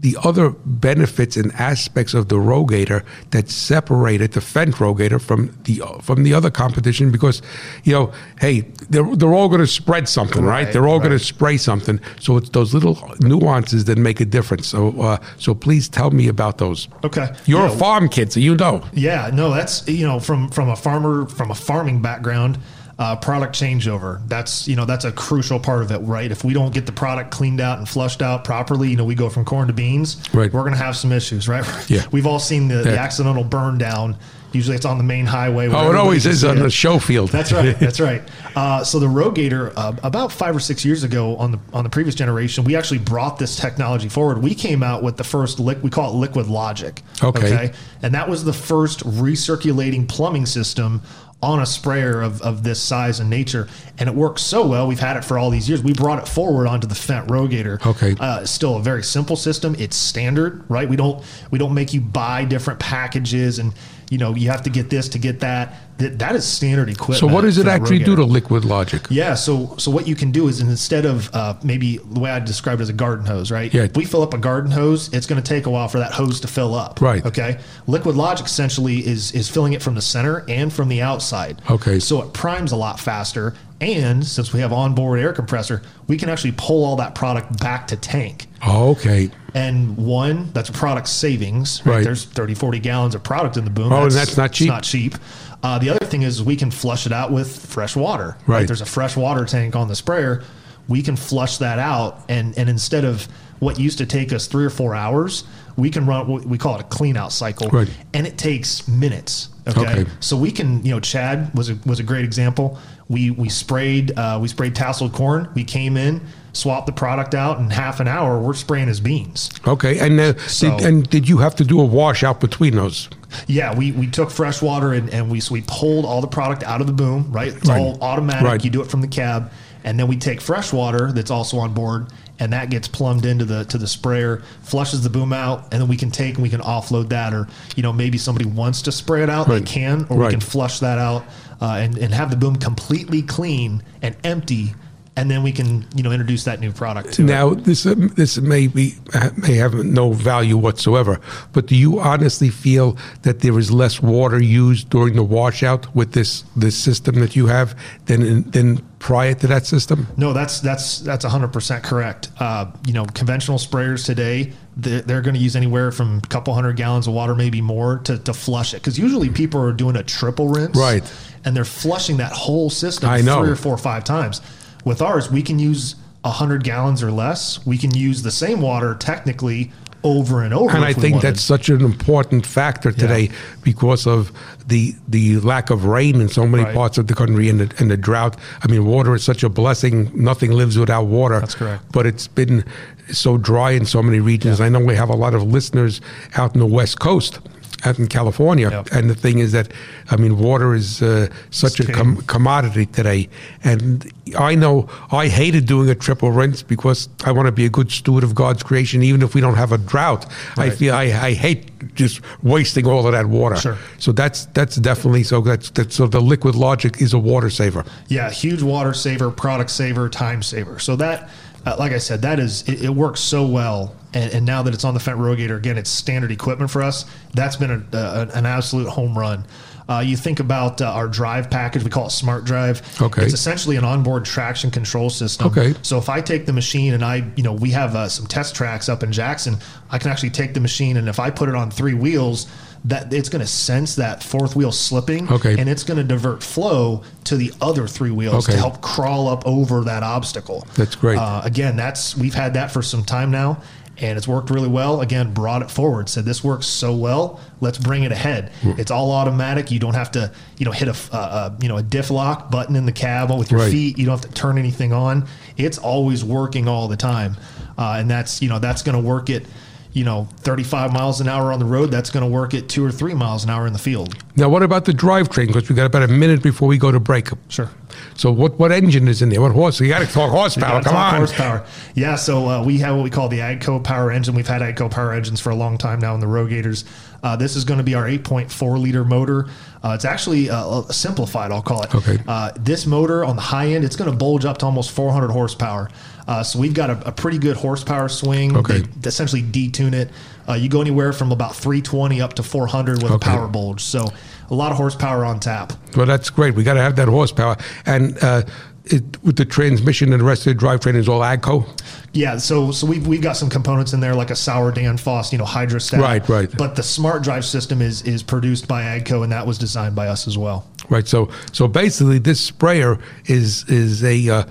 the 0.00 0.16
other 0.22 0.50
benefits 0.64 1.36
and 1.36 1.52
aspects 1.54 2.14
of 2.14 2.28
the 2.28 2.36
Rogator 2.36 3.04
that 3.30 3.50
separated 3.50 4.30
the 4.32 4.40
Fendt 4.40 4.74
Rogator 4.74 5.20
from 5.20 5.50
the 5.64 5.82
from 6.02 6.22
the 6.22 6.32
other 6.34 6.50
competition 6.50 7.10
because 7.10 7.42
you 7.82 7.92
know 7.92 8.12
hey 8.40 8.60
they're 8.90 9.16
they're 9.16 9.34
all 9.34 9.48
going 9.48 9.60
to 9.60 9.66
spread 9.66 10.08
something 10.08 10.44
right, 10.44 10.64
Right, 10.64 10.72
they're 10.72 10.86
all 10.86 10.98
going 11.00 11.10
to 11.18 11.18
spray 11.18 11.56
something. 11.56 11.98
So 12.20 12.36
it's 12.36 12.50
those 12.50 12.72
little 12.74 12.96
nuances 13.20 13.84
that 13.86 13.98
make 13.98 14.20
a 14.20 14.24
difference. 14.24 14.68
So 14.68 15.00
uh, 15.00 15.18
so 15.36 15.54
please 15.54 15.88
tell 15.88 16.10
me 16.12 16.28
about 16.28 16.58
those. 16.58 16.88
Okay. 17.04 17.28
you're 17.46 17.66
Yeah. 17.66 17.72
a 17.74 17.78
farm 17.78 18.08
kid 18.08 18.32
so 18.32 18.38
you 18.40 18.54
know. 18.56 18.82
Yeah, 18.92 19.30
no, 19.32 19.50
that's 19.50 19.86
you 19.88 20.06
know 20.06 20.20
from 20.20 20.48
from 20.50 20.68
a 20.68 20.76
farmer 20.76 21.26
from 21.26 21.50
a 21.50 21.54
farming 21.56 22.02
background, 22.02 22.58
uh, 22.98 23.14
product 23.16 23.54
changeover. 23.54 24.20
That's 24.28 24.66
you 24.66 24.76
know 24.76 24.84
that's 24.84 25.04
a 25.04 25.12
crucial 25.12 25.60
part 25.60 25.82
of 25.82 25.92
it, 25.92 25.98
right? 25.98 26.30
If 26.30 26.44
we 26.44 26.52
don't 26.52 26.74
get 26.74 26.86
the 26.86 26.92
product 26.92 27.30
cleaned 27.30 27.60
out 27.60 27.78
and 27.78 27.88
flushed 27.88 28.22
out 28.22 28.44
properly, 28.44 28.90
you 28.90 28.96
know 28.96 29.04
we 29.04 29.14
go 29.14 29.28
from 29.28 29.44
corn 29.44 29.68
to 29.68 29.72
beans. 29.72 30.22
Right. 30.34 30.52
We're 30.52 30.64
gonna 30.64 30.76
have 30.76 30.96
some 30.96 31.12
issues, 31.12 31.48
right? 31.48 31.64
Yeah. 31.88 32.04
We've 32.12 32.26
all 32.26 32.40
seen 32.40 32.68
the, 32.68 32.82
the 32.82 32.98
accidental 32.98 33.44
burn 33.44 33.78
down. 33.78 34.16
Usually 34.50 34.76
it's 34.76 34.86
on 34.86 34.96
the 34.96 35.04
main 35.04 35.26
highway. 35.26 35.68
oh 35.68 35.90
it 35.90 35.94
always 35.94 36.24
is 36.24 36.42
on 36.42 36.56
it. 36.56 36.62
the 36.62 36.70
show 36.70 36.98
field 36.98 37.28
That's 37.28 37.52
right. 37.52 37.78
That's 37.80 38.00
right. 38.00 38.22
Uh, 38.56 38.82
so 38.82 38.98
the 38.98 39.06
Rogator, 39.06 39.74
uh, 39.76 39.92
about 40.02 40.32
five 40.32 40.56
or 40.56 40.60
six 40.60 40.86
years 40.86 41.04
ago, 41.04 41.36
on 41.36 41.52
the 41.52 41.58
on 41.74 41.84
the 41.84 41.90
previous 41.90 42.14
generation, 42.14 42.64
we 42.64 42.74
actually 42.74 42.98
brought 42.98 43.38
this 43.38 43.56
technology 43.56 44.08
forward. 44.08 44.42
We 44.42 44.54
came 44.54 44.82
out 44.82 45.02
with 45.02 45.18
the 45.18 45.24
first 45.24 45.58
liq 45.58 45.82
we 45.82 45.90
call 45.90 46.12
it 46.12 46.16
Liquid 46.16 46.46
Logic. 46.46 47.00
Okay. 47.22 47.72
and 48.02 48.14
that 48.14 48.28
was 48.28 48.42
the 48.42 48.52
first 48.54 49.00
recirculating 49.04 50.08
plumbing 50.08 50.46
system 50.46 51.02
on 51.40 51.60
a 51.60 51.66
sprayer 51.66 52.20
of, 52.20 52.42
of 52.42 52.64
this 52.64 52.82
size 52.82 53.20
and 53.20 53.30
nature, 53.30 53.68
and 53.98 54.08
it 54.08 54.14
works 54.14 54.42
so 54.42 54.66
well. 54.66 54.88
We've 54.88 54.98
had 54.98 55.16
it 55.16 55.24
for 55.24 55.38
all 55.38 55.50
these 55.50 55.68
years. 55.68 55.82
We 55.82 55.92
brought 55.92 56.20
it 56.20 56.26
forward 56.28 56.66
onto 56.66 56.88
the 56.88 56.96
Fendt 56.96 57.28
Rogator. 57.28 57.84
Okay. 57.86 58.16
uh, 58.18 58.40
it's 58.42 58.50
still 58.50 58.76
a 58.76 58.82
very 58.82 59.04
simple 59.04 59.36
system. 59.36 59.76
It's 59.78 59.96
standard, 59.96 60.64
right? 60.68 60.88
We 60.88 60.96
don't 60.96 61.24
we 61.50 61.58
don't 61.58 61.74
make 61.74 61.94
you 61.94 62.00
buy 62.00 62.44
different 62.44 62.80
packages 62.80 63.58
and. 63.58 63.72
You 64.10 64.16
know, 64.16 64.34
you 64.34 64.48
have 64.48 64.62
to 64.62 64.70
get 64.70 64.88
this 64.88 65.10
to 65.10 65.18
get 65.18 65.40
that. 65.40 65.74
That, 65.98 66.18
that 66.20 66.36
is 66.36 66.46
standard 66.46 66.88
equipment. 66.88 67.18
so 67.18 67.26
what 67.26 67.42
does 67.42 67.58
it 67.58 67.66
actually 67.66 67.98
do 67.98 68.16
to 68.16 68.24
liquid 68.24 68.64
logic 68.64 69.06
Yeah, 69.10 69.34
so 69.34 69.76
so 69.78 69.90
what 69.90 70.06
you 70.06 70.14
can 70.14 70.30
do 70.30 70.48
is 70.48 70.60
instead 70.60 71.04
of 71.04 71.28
uh, 71.34 71.54
maybe 71.62 71.98
the 71.98 72.20
way 72.20 72.30
I 72.30 72.38
described 72.38 72.80
it 72.80 72.84
as 72.84 72.88
a 72.88 72.92
garden 72.92 73.26
hose, 73.26 73.50
right? 73.50 73.72
Yeah. 73.72 73.84
If 73.84 73.96
we 73.96 74.04
fill 74.04 74.22
up 74.22 74.32
a 74.32 74.38
garden 74.38 74.70
hose, 74.70 75.12
it's 75.12 75.26
going 75.26 75.42
to 75.42 75.46
take 75.48 75.66
a 75.66 75.70
while 75.70 75.88
for 75.88 75.98
that 75.98 76.12
hose 76.12 76.40
to 76.40 76.48
fill 76.48 76.74
up. 76.74 77.00
Right. 77.00 77.24
Okay. 77.26 77.58
Liquid 77.86 78.16
Logic 78.16 78.46
essentially 78.46 79.06
is 79.06 79.32
is 79.32 79.48
filling 79.48 79.72
it 79.72 79.82
from 79.82 79.94
the 79.94 80.02
center 80.02 80.44
and 80.48 80.72
from 80.72 80.88
the 80.88 81.02
outside. 81.02 81.60
Okay. 81.70 81.98
So 81.98 82.22
it 82.22 82.32
primes 82.32 82.72
a 82.72 82.76
lot 82.76 83.00
faster, 83.00 83.54
and 83.80 84.24
since 84.24 84.52
we 84.52 84.60
have 84.60 84.72
onboard 84.72 85.18
air 85.20 85.32
compressor, 85.32 85.82
we 86.06 86.16
can 86.16 86.28
actually 86.28 86.54
pull 86.56 86.84
all 86.84 86.96
that 86.96 87.14
product 87.14 87.58
back 87.60 87.86
to 87.88 87.96
tank. 87.96 88.46
oh, 88.66 88.90
okay 88.90 89.30
And 89.54 89.96
one, 89.96 90.50
that's 90.52 90.70
product 90.70 91.08
savings. 91.08 91.84
Right? 91.84 91.96
Right. 91.96 92.04
There's 92.04 92.24
30, 92.24 92.54
40 92.54 92.78
gallons 92.80 93.14
of 93.14 93.22
product 93.22 93.56
in 93.56 93.64
the 93.64 93.70
boom. 93.70 93.92
Oh, 93.92 94.04
and 94.04 94.12
that's 94.12 94.36
not 94.36 94.52
cheap? 94.52 94.66
It's 94.66 94.72
not 94.72 94.82
cheap. 94.84 95.14
Uh, 95.62 95.78
the 95.78 95.90
other 95.90 96.06
thing 96.06 96.22
is 96.22 96.42
we 96.42 96.56
can 96.56 96.70
flush 96.70 97.04
it 97.06 97.12
out 97.12 97.32
with 97.32 97.66
fresh 97.66 97.96
water. 97.96 98.36
Right. 98.46 98.66
There's 98.66 98.80
a 98.80 98.86
fresh 98.86 99.16
water 99.16 99.44
tank 99.44 99.74
on 99.74 99.88
the 99.88 99.96
sprayer. 99.96 100.44
We 100.86 101.02
can 101.02 101.16
flush 101.16 101.58
that 101.58 101.78
out, 101.78 102.22
and 102.28 102.56
and 102.56 102.68
instead 102.68 103.04
of 103.04 103.26
what 103.58 103.78
used 103.78 103.98
to 103.98 104.06
take 104.06 104.32
us 104.32 104.46
three 104.46 104.64
or 104.64 104.70
four 104.70 104.94
hours, 104.94 105.44
we 105.76 105.90
can 105.90 106.06
run 106.06 106.28
what 106.28 106.44
we 106.46 106.56
call 106.58 106.76
it 106.76 106.80
a 106.80 106.84
clean 106.84 107.16
out 107.16 107.32
cycle, 107.32 107.68
Right. 107.70 107.88
and 108.14 108.26
it 108.26 108.38
takes 108.38 108.86
minutes. 108.86 109.48
Okay? 109.66 109.80
Okay. 109.80 110.06
so 110.20 110.36
we 110.36 110.50
can, 110.50 110.82
you 110.84 110.92
know, 110.92 111.00
Chad 111.00 111.54
was 111.54 111.68
a, 111.68 111.78
was 111.84 112.00
a 112.00 112.02
great 112.02 112.24
example. 112.24 112.78
We 113.08 113.30
we 113.32 113.48
sprayed 113.50 114.16
uh, 114.16 114.38
we 114.40 114.48
sprayed 114.48 114.74
tasseled 114.74 115.12
corn. 115.12 115.48
We 115.54 115.64
came 115.64 115.96
in, 115.98 116.22
swapped 116.52 116.86
the 116.86 116.92
product 116.92 117.34
out 117.34 117.58
in 117.58 117.70
half 117.70 118.00
an 118.00 118.08
hour. 118.08 118.38
We're 118.40 118.54
spraying 118.54 118.88
his 118.88 119.00
beans. 119.00 119.50
Okay, 119.66 119.98
and 119.98 120.18
uh, 120.18 120.36
So- 120.46 120.76
did, 120.78 120.86
and 120.86 121.08
did 121.10 121.28
you 121.28 121.38
have 121.38 121.54
to 121.56 121.64
do 121.64 121.80
a 121.80 121.84
washout 121.84 122.40
between 122.40 122.74
those? 122.76 123.08
Yeah, 123.46 123.74
we, 123.76 123.92
we 123.92 124.06
took 124.06 124.30
fresh 124.30 124.62
water 124.62 124.94
and, 124.94 125.10
and 125.10 125.30
we 125.30 125.40
so 125.40 125.52
we 125.52 125.62
pulled 125.66 126.04
all 126.06 126.20
the 126.22 126.26
product 126.26 126.62
out 126.62 126.80
of 126.80 126.86
the 126.86 126.92
boom, 126.94 127.30
right? 127.30 127.48
It's 127.54 127.68
Right. 127.68 127.80
all 127.80 127.98
automatic. 128.02 128.42
Right. 128.42 128.64
You 128.64 128.70
do 128.70 128.80
it 128.80 128.88
from 128.90 129.02
the 129.02 129.08
cab, 129.08 129.50
and 129.84 129.98
then 130.00 130.08
we 130.08 130.16
take 130.16 130.40
fresh 130.40 130.72
water 130.72 131.12
that's 131.12 131.30
also 131.30 131.58
on 131.58 131.74
board, 131.74 132.06
and 132.40 132.52
that 132.54 132.70
gets 132.70 132.88
plumbed 132.88 133.26
into 133.26 133.44
the 133.44 133.64
to 133.66 133.76
the 133.76 133.86
sprayer, 133.86 134.42
flushes 134.62 135.02
the 135.02 135.10
boom 135.10 135.34
out, 135.34 135.64
and 135.72 135.80
then 135.82 135.88
we 135.88 135.96
can 135.98 136.10
take 136.10 136.34
and 136.36 136.42
we 136.42 136.48
can 136.48 136.62
offload 136.62 137.10
that, 137.10 137.34
or 137.34 137.46
you 137.76 137.82
know 137.82 137.92
maybe 137.92 138.16
somebody 138.16 138.46
wants 138.48 138.80
to 138.82 138.92
spray 138.92 139.22
it 139.22 139.28
out, 139.28 139.46
Right. 139.46 139.58
they 139.62 139.70
can, 139.70 140.06
or 140.08 140.16
Right. 140.16 140.26
we 140.28 140.30
can 140.32 140.40
flush 140.40 140.78
that 140.80 140.98
out 140.98 141.22
uh, 141.60 141.66
and 141.78 141.98
and 141.98 142.14
have 142.14 142.30
the 142.30 142.36
boom 142.36 142.56
completely 142.56 143.20
clean 143.20 143.82
and 144.00 144.16
empty, 144.24 144.74
and 145.18 145.28
then 145.28 145.42
we 145.42 145.50
can 145.50 145.84
you 145.96 146.02
know 146.04 146.12
introduce 146.12 146.44
that 146.44 146.60
new 146.60 146.72
product 146.72 147.12
to 147.14 147.22
it. 147.22 147.26
Now, 147.26 147.54
this 147.54 147.84
uh, 147.84 147.94
this 148.14 148.38
may 148.38 148.68
be 148.68 148.94
may 149.36 149.54
have 149.54 149.74
no 149.74 150.12
value 150.12 150.56
whatsoever, 150.56 151.20
but 151.52 151.66
do 151.66 151.74
you 151.74 151.98
honestly 151.98 152.50
feel 152.50 152.96
that 153.22 153.40
there 153.40 153.58
is 153.58 153.70
less 153.72 154.00
water 154.00 154.40
used 154.40 154.90
during 154.90 155.16
the 155.16 155.24
washout 155.24 155.94
with 155.94 156.12
this 156.12 156.44
this 156.56 156.76
system 156.76 157.16
that 157.16 157.34
you 157.34 157.46
have 157.46 157.76
than 158.06 158.48
than 158.50 158.78
prior 159.00 159.34
to 159.34 159.46
that 159.48 159.66
system? 159.66 160.06
No, 160.16 160.32
that's 160.32 160.60
that's 160.60 161.00
that's 161.00 161.24
hundred 161.24 161.52
percent 161.52 161.82
correct. 161.82 162.30
Uh, 162.38 162.70
you 162.86 162.92
know, 162.92 163.04
conventional 163.04 163.58
sprayers 163.58 164.06
today 164.06 164.52
they're, 164.78 165.00
they're 165.00 165.22
going 165.22 165.34
to 165.34 165.40
use 165.40 165.56
anywhere 165.56 165.90
from 165.90 166.18
a 166.18 166.28
couple 166.28 166.54
hundred 166.54 166.76
gallons 166.76 167.08
of 167.08 167.12
water, 167.12 167.34
maybe 167.34 167.60
more, 167.60 167.98
to, 168.04 168.16
to 168.18 168.32
flush 168.32 168.74
it. 168.74 168.76
Because 168.76 168.96
usually 168.96 169.28
people 169.28 169.60
are 169.60 169.72
doing 169.72 169.96
a 169.96 170.04
triple 170.04 170.48
rinse, 170.48 170.76
Right. 170.76 171.02
And 171.44 171.56
they're 171.56 171.64
flushing 171.64 172.18
that 172.18 172.32
whole 172.32 172.70
system 172.70 173.10
I 173.10 173.20
know. 173.20 173.40
three 173.42 173.50
or 173.50 173.56
four 173.56 173.74
or 173.74 173.78
five 173.78 174.04
times. 174.04 174.40
With 174.84 175.02
ours, 175.02 175.30
we 175.30 175.42
can 175.42 175.58
use 175.58 175.96
hundred 176.24 176.62
gallons 176.62 177.02
or 177.02 177.10
less. 177.10 177.64
We 177.64 177.78
can 177.78 177.94
use 177.94 178.22
the 178.22 178.30
same 178.30 178.60
water 178.60 178.94
technically 178.94 179.72
over 180.04 180.42
and 180.42 180.52
over. 180.54 180.70
And 180.76 180.84
I 180.84 180.92
think 180.92 181.14
wanted. 181.14 181.26
that's 181.26 181.40
such 181.42 181.68
an 181.70 181.80
important 181.82 182.46
factor 182.46 182.92
today 182.92 183.30
because 183.64 184.06
of 184.06 184.30
the 184.66 184.94
the 185.08 185.40
lack 185.40 185.70
of 185.70 185.86
rain 185.86 186.20
in 186.20 186.28
so 186.28 186.46
many 186.46 186.64
Right. 186.64 186.74
parts 186.74 186.98
of 186.98 187.06
the 187.06 187.14
country 187.14 187.48
and 187.48 187.60
the, 187.60 187.74
and 187.78 187.90
the 187.90 187.96
drought. 187.96 188.36
I 188.62 188.68
mean, 188.68 188.84
water 188.84 189.14
is 189.14 189.24
such 189.24 189.42
a 189.42 189.48
blessing. 189.48 190.10
Nothing 190.14 190.52
lives 190.52 190.78
without 190.78 191.04
water. 191.06 191.40
That's 191.40 191.54
correct. 191.54 191.82
But 191.92 192.06
it's 192.06 192.28
been 192.28 192.62
so 193.10 193.38
dry 193.38 193.70
in 193.72 193.86
so 193.86 194.02
many 194.02 194.20
regions. 194.20 194.60
I 194.60 194.68
know 194.68 194.80
we 194.80 194.94
have 194.96 195.08
a 195.08 195.16
lot 195.16 195.34
of 195.34 195.42
listeners 195.42 196.00
out 196.36 196.54
in 196.54 196.60
the 196.60 196.66
West 196.66 197.00
Coast. 197.00 197.40
Out 197.84 197.98
in 198.00 198.08
California, 198.08 198.70
Yep. 198.70 198.88
and 198.90 199.08
the 199.08 199.14
thing 199.14 199.38
is 199.38 199.52
that, 199.52 199.68
I 200.10 200.16
mean, 200.16 200.36
water 200.36 200.74
is 200.74 201.00
uh, 201.00 201.28
such 201.50 201.78
It's 201.78 201.88
a 201.88 201.92
com- 201.92 202.16
commodity 202.26 202.86
today, 202.86 203.28
and 203.62 204.10
I 204.36 204.56
know 204.56 204.88
I 205.12 205.28
hated 205.28 205.66
doing 205.66 205.88
a 205.88 205.94
triple 205.94 206.32
rinse 206.32 206.60
because 206.60 207.08
I 207.24 207.30
want 207.30 207.46
to 207.46 207.52
be 207.52 207.64
a 207.64 207.68
good 207.68 207.92
steward 207.92 208.24
of 208.24 208.34
God's 208.34 208.64
creation, 208.64 209.04
even 209.04 209.22
if 209.22 209.32
we 209.32 209.40
don't 209.40 209.54
have 209.54 209.70
a 209.70 209.78
drought. 209.78 210.26
I 210.56 210.70
feel 210.70 210.92
I, 210.92 211.04
I 211.04 211.34
hate 211.34 211.94
just 211.94 212.20
wasting 212.42 212.84
all 212.84 213.06
of 213.06 213.12
that 213.12 213.26
water. 213.26 213.56
Sure. 213.56 213.78
So 213.98 214.10
that's 214.10 214.46
that's 214.46 214.74
definitely 214.76 215.22
so 215.22 215.40
that's, 215.40 215.70
that's 215.70 215.94
so 215.94 216.08
the 216.08 216.20
liquid 216.20 216.56
logic 216.56 217.00
is 217.00 217.12
a 217.14 217.18
water 217.18 217.48
saver. 217.48 217.84
Yeah, 218.08 218.28
huge 218.30 218.60
water 218.62 218.92
saver, 218.92 219.30
product 219.30 219.70
saver, 219.70 220.08
time 220.08 220.42
saver. 220.42 220.80
So 220.80 220.96
that, 220.96 221.30
uh, 221.68 221.76
like 221.78 221.92
I 221.92 221.98
said, 221.98 222.22
that 222.22 222.38
is 222.38 222.68
it, 222.68 222.84
it 222.84 222.90
works 222.90 223.20
so 223.20 223.46
well. 223.46 223.94
And, 224.14 224.32
and 224.32 224.46
now 224.46 224.62
that 224.62 224.72
it's 224.72 224.84
on 224.84 224.94
the 224.94 225.00
Fendt 225.00 225.18
Rogator, 225.18 225.56
again, 225.56 225.76
it's 225.76 225.90
standard 225.90 226.30
equipment 226.30 226.70
for 226.70 226.82
us. 226.82 227.04
That's 227.34 227.56
been 227.56 227.70
a, 227.70 227.96
a, 227.96 228.28
an 228.34 228.46
absolute 228.46 228.88
home 228.88 229.16
run. 229.18 229.44
Uh, 229.88 230.00
you 230.00 230.16
think 230.18 230.38
about 230.38 230.82
uh, 230.82 230.92
our 230.92 231.08
drive 231.08 231.50
package, 231.50 231.82
we 231.82 231.88
call 231.88 232.06
it 232.06 232.10
Smart 232.10 232.44
Drive. 232.44 232.82
Okay. 233.00 233.22
It's 233.22 233.32
essentially 233.32 233.76
an 233.76 233.84
onboard 233.84 234.26
traction 234.26 234.70
control 234.70 235.08
system. 235.08 235.46
Okay. 235.46 235.74
So 235.80 235.96
if 235.96 236.10
I 236.10 236.20
take 236.20 236.44
the 236.44 236.52
machine 236.52 236.92
and 236.92 237.02
I, 237.02 237.26
you 237.36 237.42
know, 237.42 237.54
we 237.54 237.70
have 237.70 237.96
uh, 237.96 238.08
some 238.08 238.26
test 238.26 238.54
tracks 238.54 238.90
up 238.90 239.02
in 239.02 239.12
Jackson, 239.12 239.56
I 239.90 239.98
can 239.98 240.10
actually 240.10 240.30
take 240.30 240.52
the 240.52 240.60
machine 240.60 240.98
and 240.98 241.08
if 241.08 241.18
I 241.18 241.30
put 241.30 241.48
it 241.48 241.54
on 241.54 241.70
three 241.70 241.94
wheels, 241.94 242.46
that 242.84 243.12
it's 243.12 243.28
going 243.28 243.40
to 243.40 243.46
sense 243.46 243.96
that 243.96 244.22
fourth 244.22 244.54
wheel 244.56 244.72
slipping, 244.72 245.30
Okay. 245.30 245.56
and 245.58 245.68
it's 245.68 245.82
going 245.84 245.98
to 245.98 246.04
divert 246.04 246.42
flow 246.42 247.02
to 247.24 247.36
the 247.36 247.52
other 247.60 247.86
three 247.86 248.10
wheels 248.10 248.44
Okay. 248.48 248.52
to 248.52 248.58
help 248.58 248.80
crawl 248.80 249.28
up 249.28 249.46
over 249.46 249.82
that 249.84 250.02
obstacle. 250.02 250.66
That's 250.76 250.94
great. 250.94 251.18
Uh, 251.18 251.40
again, 251.44 251.76
that's 251.76 252.16
we've 252.16 252.34
had 252.34 252.54
that 252.54 252.70
for 252.70 252.80
some 252.82 253.02
time 253.04 253.30
now, 253.30 253.58
and 254.00 254.16
it's 254.16 254.28
worked 254.28 254.50
really 254.50 254.68
well. 254.68 255.00
Again, 255.00 255.34
brought 255.34 255.60
it 255.62 255.70
forward. 255.72 256.08
Said 256.08 256.24
this 256.24 256.44
works 256.44 256.66
so 256.68 256.94
well. 256.94 257.40
Let's 257.60 257.78
bring 257.78 258.04
it 258.04 258.12
ahead. 258.12 258.52
Hmm. 258.62 258.72
It's 258.78 258.92
all 258.92 259.10
automatic. 259.10 259.72
You 259.72 259.80
don't 259.80 259.94
have 259.94 260.12
to, 260.12 260.30
you 260.56 260.64
know, 260.64 260.70
hit 260.70 260.86
a, 260.88 260.96
uh, 261.14 261.50
you 261.60 261.68
know, 261.68 261.78
a 261.78 261.82
diff 261.82 262.10
lock 262.10 262.48
button 262.50 262.76
in 262.76 262.86
the 262.86 262.92
cab 262.92 263.36
with 263.36 263.50
your 263.50 263.60
Right. 263.60 263.72
feet. 263.72 263.98
You 263.98 264.06
don't 264.06 264.22
have 264.22 264.30
to 264.30 264.34
turn 264.40 264.56
anything 264.56 264.92
on. 264.92 265.26
It's 265.56 265.78
always 265.78 266.24
working 266.24 266.68
all 266.68 266.86
the 266.86 266.96
time, 266.96 267.36
uh, 267.76 267.96
and 267.98 268.08
that's 268.08 268.40
you 268.40 268.48
know 268.48 268.60
that's 268.60 268.82
going 268.82 268.94
to 268.96 269.02
work 269.02 269.30
it. 269.30 269.46
You 269.92 270.04
know, 270.04 270.28
35 270.40 270.92
miles 270.92 271.20
an 271.20 271.28
hour 271.28 271.52
on 271.52 271.58
the 271.58 271.64
road. 271.64 271.90
That's 271.90 272.10
going 272.10 272.24
to 272.24 272.30
work 272.30 272.54
at 272.54 272.68
two 272.68 272.84
or 272.84 272.92
three 272.92 273.14
miles 273.14 273.42
an 273.42 273.50
hour 273.50 273.66
in 273.66 273.72
the 273.72 273.78
field. 273.78 274.14
Now, 274.36 274.48
what 274.48 274.62
about 274.62 274.84
the 274.84 274.92
drivetrain? 274.92 275.48
Because 275.48 275.68
we 275.68 275.74
got 275.74 275.86
about 275.86 276.02
a 276.02 276.08
minute 276.08 276.42
before 276.42 276.68
we 276.68 276.78
go 276.78 276.92
to 276.92 277.00
break. 277.00 277.28
Sure. 277.48 277.70
So 278.14 278.30
what 278.30 278.58
what 278.58 278.70
engine 278.70 279.08
is 279.08 279.22
in 279.22 279.28
there? 279.28 279.40
What 279.40 279.52
horse? 279.52 279.80
You 279.80 279.88
got 279.88 280.00
to 280.00 280.06
talk 280.06 280.30
horsepower. 280.30 280.82
Come 280.82 280.92
talk 280.92 281.12
on. 281.12 281.16
Horsepower. 281.16 281.66
Yeah, 281.94 282.16
so 282.16 282.48
uh, 282.48 282.64
we 282.64 282.78
have 282.78 282.96
what 282.96 283.02
we 283.02 283.10
call 283.10 283.28
the 283.28 283.38
AGCO 283.38 283.82
power 283.82 284.10
engine. 284.10 284.34
We've 284.34 284.46
had 284.46 284.62
AGCO 284.62 284.90
power 284.90 285.12
engines 285.12 285.40
for 285.40 285.50
a 285.50 285.54
long 285.54 285.78
time 285.78 286.00
now 286.00 286.14
in 286.14 286.20
the 286.20 286.26
Rogators. 286.26 286.84
Uh, 287.22 287.36
this 287.36 287.56
is 287.56 287.64
going 287.64 287.78
to 287.78 287.84
be 287.84 287.94
our 287.94 288.04
8.4 288.04 288.80
liter 288.80 289.04
motor. 289.04 289.48
Uh, 289.82 289.92
it's 289.94 290.04
actually 290.04 290.50
uh, 290.50 290.82
simplified, 290.82 291.50
I'll 291.50 291.62
call 291.62 291.82
it. 291.82 291.94
Okay. 291.94 292.18
Uh, 292.26 292.52
this 292.58 292.86
motor 292.86 293.24
on 293.24 293.36
the 293.36 293.42
high 293.42 293.68
end, 293.68 293.84
it's 293.84 293.96
going 293.96 294.10
to 294.10 294.16
bulge 294.16 294.44
up 294.44 294.58
to 294.58 294.66
almost 294.66 294.90
400 294.92 295.30
horsepower. 295.30 295.88
Uh, 296.28 296.42
so 296.42 296.58
we've 296.58 296.74
got 296.74 296.90
a, 296.90 297.08
a 297.08 297.12
pretty 297.12 297.38
good 297.38 297.56
horsepower 297.56 298.08
swing. 298.08 298.54
Okay. 298.54 298.80
They 298.80 299.08
essentially 299.08 299.42
detune 299.42 299.94
it. 299.94 300.10
Uh, 300.46 300.52
you 300.52 300.68
go 300.68 300.82
anywhere 300.82 301.14
from 301.14 301.32
about 301.32 301.56
320 301.56 302.20
up 302.20 302.34
to 302.34 302.42
400 302.42 303.02
with 303.02 303.12
a 303.12 303.18
power 303.18 303.48
bulge. 303.48 303.82
So 303.82 304.06
a 304.50 304.54
lot 304.54 304.70
of 304.70 304.76
horsepower 304.76 305.24
on 305.24 305.40
tap. 305.40 305.72
Well, 305.96 306.06
that's 306.06 306.28
great. 306.28 306.54
We 306.54 306.64
got 306.64 306.74
to 306.74 306.82
have 306.82 306.96
that 306.96 307.08
horsepower. 307.08 307.56
And 307.86 308.16
uh, 308.22 308.42
it, 308.84 309.22
with 309.22 309.36
the 309.36 309.44
transmission 309.46 310.12
and 310.12 310.20
the 310.20 310.24
rest 310.24 310.46
of 310.46 310.56
the 310.56 310.64
drivetrain 310.64 310.96
is 310.96 311.08
all 311.08 311.20
AGCO. 311.20 311.66
Yeah, 312.12 312.38
so 312.38 312.72
so 312.72 312.86
we've 312.86 313.06
we've 313.06 313.20
got 313.20 313.36
some 313.36 313.50
components 313.50 313.92
in 313.92 314.00
there 314.00 314.14
like 314.14 314.30
a 314.30 314.36
Sauer 314.36 314.72
Danfoss, 314.72 315.30
you 315.32 315.38
know, 315.38 315.44
hydrostat. 315.44 316.00
Right, 316.00 316.26
right. 316.28 316.50
But 316.56 316.74
the 316.74 316.82
smart 316.82 317.22
drive 317.22 317.44
system 317.44 317.82
is 317.82 318.02
is 318.02 318.22
produced 318.22 318.66
by 318.66 318.82
Agco, 318.82 319.22
and 319.22 319.32
that 319.32 319.46
was 319.46 319.58
designed 319.58 319.94
by 319.94 320.08
us 320.08 320.26
as 320.26 320.38
well. 320.38 320.66
Right. 320.88 321.06
So 321.06 321.30
so 321.52 321.68
basically, 321.68 322.18
this 322.18 322.40
sprayer 322.40 322.98
is 323.26 323.64
is 323.68 324.02
a 324.02 324.28
uh, 324.30 324.44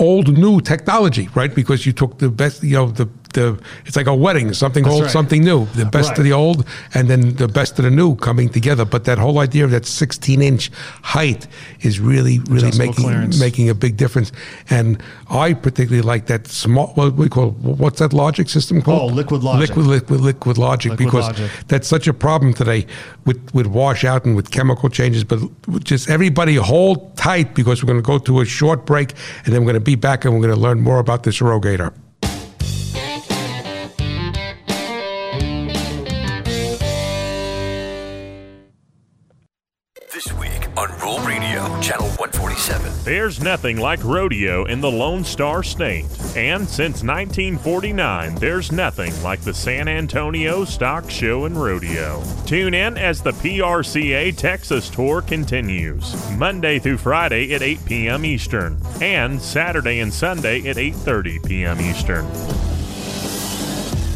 old 0.00 0.36
new 0.36 0.60
technology, 0.60 1.28
right? 1.34 1.54
Because 1.54 1.86
you 1.86 1.92
took 1.92 2.18
the 2.18 2.30
best, 2.30 2.62
you 2.64 2.76
know, 2.76 2.90
the 2.90 3.06
the 3.32 3.58
it's 3.86 3.96
like 3.96 4.06
a 4.06 4.14
wedding, 4.14 4.52
something 4.54 4.84
That's 4.84 4.94
old, 4.94 5.02
right. 5.04 5.10
something 5.10 5.42
new, 5.44 5.66
the 5.74 5.84
best 5.86 6.10
Right. 6.10 6.18
of 6.18 6.24
the 6.24 6.32
old, 6.32 6.64
and 6.94 7.08
then 7.08 7.34
the 7.36 7.48
best 7.48 7.78
of 7.78 7.84
the 7.84 7.90
new 7.90 8.16
coming 8.16 8.48
together. 8.48 8.84
But 8.84 9.04
that 9.04 9.18
whole 9.18 9.38
idea 9.38 9.64
of 9.64 9.70
that 9.70 9.86
16 9.86 10.42
inch 10.42 10.70
height 11.02 11.46
is 11.80 12.00
really 12.00 12.38
really 12.40 12.68
Adjustable 12.68 12.86
making 12.86 13.04
clearance. 13.04 13.40
making 13.40 13.68
a 13.70 13.74
big 13.74 13.96
difference. 13.96 14.32
And 14.68 15.02
I 15.28 15.54
particularly 15.54 16.02
like 16.02 16.26
that 16.26 16.46
small. 16.48 16.88
What 16.94 17.14
we 17.14 17.28
call 17.28 17.50
what's 17.60 17.98
that 18.00 18.12
logic 18.12 18.48
system 18.48 18.82
called? 18.82 19.10
Oh, 19.12 19.14
Liquid 19.14 19.42
Logic. 19.42 19.68
Liquid 19.68 19.86
liquid 19.86 20.20
liquid 20.20 20.58
logic 20.58 20.90
Liquid 20.92 21.06
because 21.06 21.26
Logic. 21.26 21.50
that's 21.68 21.88
such 21.88 22.06
a 22.08 22.12
problem 22.14 22.52
today 22.54 22.86
with 23.26 23.40
with 23.54 23.66
washout 23.66 24.24
and 24.24 24.34
with 24.36 24.50
chemical 24.50 24.88
changes. 24.88 25.24
But 25.24 25.40
just 25.84 26.08
everybody 26.10 26.54
hold 26.56 27.16
tight 27.16 27.54
because 27.54 27.82
we're 27.82 27.88
going 27.92 28.02
to 28.02 28.06
go 28.06 28.18
to 28.18 28.40
a 28.40 28.44
short 28.44 28.86
break 28.86 29.12
and 29.44 29.54
then 29.54 29.60
we're 29.62 29.72
going 29.72 29.84
to 29.84 29.90
be 29.92 29.94
back 29.96 30.24
and 30.24 30.34
we're 30.34 30.40
going 30.42 30.54
to 30.54 30.60
learn 30.60 30.80
more 30.80 30.98
about 30.98 31.22
this 31.22 31.38
Rogator. 31.40 31.92
On 40.80 40.88
Rural 40.98 41.18
Radio, 41.26 41.80
Channel 41.82 42.08
147. 42.16 42.90
There's 43.04 43.42
nothing 43.42 43.76
like 43.76 44.02
rodeo 44.02 44.64
in 44.64 44.80
the 44.80 44.90
Lone 44.90 45.24
Star 45.24 45.62
State. 45.62 46.06
And 46.34 46.66
since 46.66 47.02
1949, 47.04 48.36
there's 48.36 48.72
nothing 48.72 49.12
like 49.22 49.42
the 49.42 49.52
San 49.52 49.88
Antonio 49.88 50.64
Stock 50.64 51.10
Show 51.10 51.44
and 51.44 51.54
Rodeo. 51.62 52.22
Tune 52.46 52.72
in 52.72 52.96
as 52.96 53.20
the 53.20 53.32
PRCA 53.32 54.34
Texas 54.34 54.88
Tour 54.88 55.20
continues, 55.20 56.16
Monday 56.38 56.78
through 56.78 56.96
Friday 56.96 57.52
at 57.52 57.60
8 57.60 57.84
p.m. 57.84 58.24
Eastern, 58.24 58.80
and 59.02 59.38
Saturday 59.38 60.00
and 60.00 60.14
Sunday 60.14 60.66
at 60.66 60.76
8:30 60.76 61.46
p.m. 61.46 61.78
Eastern. 61.78 62.24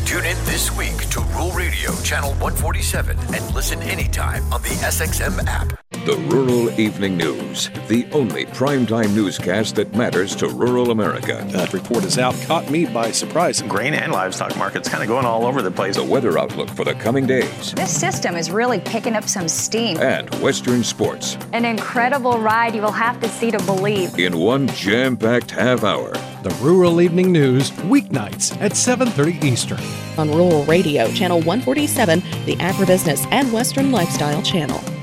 Tune 0.07 0.24
in 0.24 0.38
this 0.46 0.74
week 0.79 0.96
to 1.11 1.20
Rural 1.20 1.50
Radio, 1.50 1.94
Channel 2.00 2.31
147, 2.31 3.18
and 3.35 3.55
listen 3.55 3.83
anytime 3.83 4.50
on 4.50 4.62
the 4.62 4.68
SXM 4.68 5.46
app. 5.46 5.84
The 6.05 6.17
Rural 6.29 6.79
Evening 6.79 7.17
News, 7.17 7.71
the 7.88 8.07
only 8.12 8.45
primetime 8.45 9.14
newscast 9.14 9.77
that 9.77 9.95
matters 9.95 10.37
to 10.37 10.49
rural 10.49 10.90
America. 10.90 11.43
That 11.49 11.73
report 11.73 12.05
is 12.05 12.19
out, 12.19 12.35
caught 12.43 12.69
me 12.71 12.85
by 12.85 13.11
surprise. 13.11 13.62
Grain 13.62 13.95
and 13.95 14.12
livestock 14.12 14.55
markets 14.59 14.87
kind 14.87 15.03
of 15.03 15.09
going 15.09 15.25
all 15.25 15.47
over 15.47 15.62
the 15.62 15.71
place. 15.71 15.97
The 15.97 16.05
weather 16.05 16.38
outlook 16.38 16.69
for 16.69 16.85
the 16.85 16.93
coming 16.93 17.27
days. 17.27 17.73
This 17.73 17.99
system 17.99 18.37
is 18.37 18.51
really 18.51 18.81
picking 18.81 19.17
up 19.17 19.25
some 19.25 19.49
steam. 19.49 19.97
And 19.97 20.29
Western 20.43 20.85
sports. 20.85 21.38
An 21.55 21.64
incredible 21.64 22.38
ride 22.38 22.75
you 22.75 22.83
will 22.83 22.93
have 22.93 23.19
to 23.21 23.29
see 23.31 23.51
to 23.51 23.59
believe. 23.64 24.19
In 24.19 24.37
one 24.37 24.69
jam-packed 24.69 25.53
half 25.53 25.85
hour. 25.85 26.12
The 26.43 26.55
Rural 26.61 27.01
Evening 27.01 27.33
News, 27.33 27.71
weeknights 27.71 28.61
at 28.61 28.73
7.30 28.73 29.43
Eastern. 29.43 29.81
On 30.19 30.31
Rural 30.31 30.64
Radio, 30.64 31.11
Channel 31.12 31.38
147, 31.38 32.21
the 32.45 32.57
Agribusiness 32.57 33.27
and 33.33 33.51
Western 33.55 33.90
Lifestyle 33.90 34.43
Channel. 34.43 34.94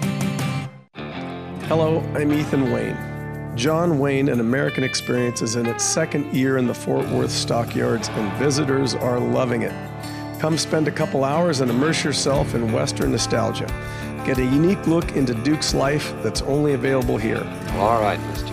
Hello, 1.72 2.04
I'm 2.16 2.34
Ethan 2.34 2.70
Wayne. 2.74 2.98
John 3.56 3.98
Wayne, 3.98 4.28
an 4.28 4.42
American 4.42 4.84
Experience, 4.84 5.42
is 5.42 5.56
in 5.56 5.66
its 5.66 5.86
second 5.86 6.34
year 6.36 6.58
in 6.58 6.68
the 6.68 6.74
Fort 6.74 7.08
Worth 7.08 7.32
stockyards, 7.32 8.10
and 8.10 8.30
visitors 8.34 8.94
are 8.94 9.18
loving 9.18 9.62
it. 9.62 9.72
Come 10.42 10.58
spend 10.58 10.90
a 10.90 10.92
couple 10.92 11.24
hours 11.24 11.62
and 11.62 11.72
immerse 11.72 12.04
yourself 12.04 12.56
in 12.56 12.74
Western 12.74 13.12
nostalgia. 13.12 13.68
Get 14.26 14.38
a 14.38 14.44
unique 14.44 14.86
look 14.86 15.16
into 15.16 15.34
Duke's 15.34 15.74
life 15.74 16.14
that's 16.22 16.42
only 16.42 16.74
available 16.74 17.18
here. 17.18 17.42
All 17.76 18.02
right, 18.02 18.20
mister. 18.28 18.50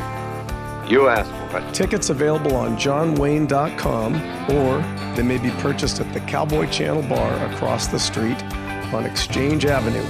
You 0.89 1.09
asked 1.09 1.33
for 1.51 1.59
it. 1.59 1.75
Tickets 1.75 2.11
available 2.11 2.55
on 2.55 2.77
johnwayne.com 2.77 4.15
or 4.55 5.17
they 5.17 5.25
may 5.25 5.39
be 5.39 5.51
purchased 5.61 5.99
at 5.99 6.13
the 6.13 6.21
Cowboy 6.21 6.71
Channel 6.71 7.03
Bar 7.03 7.53
across 7.53 7.89
the 7.89 7.99
street 7.99 8.41
on 8.95 9.05
Exchange 9.05 9.67
Avenue. 9.67 10.07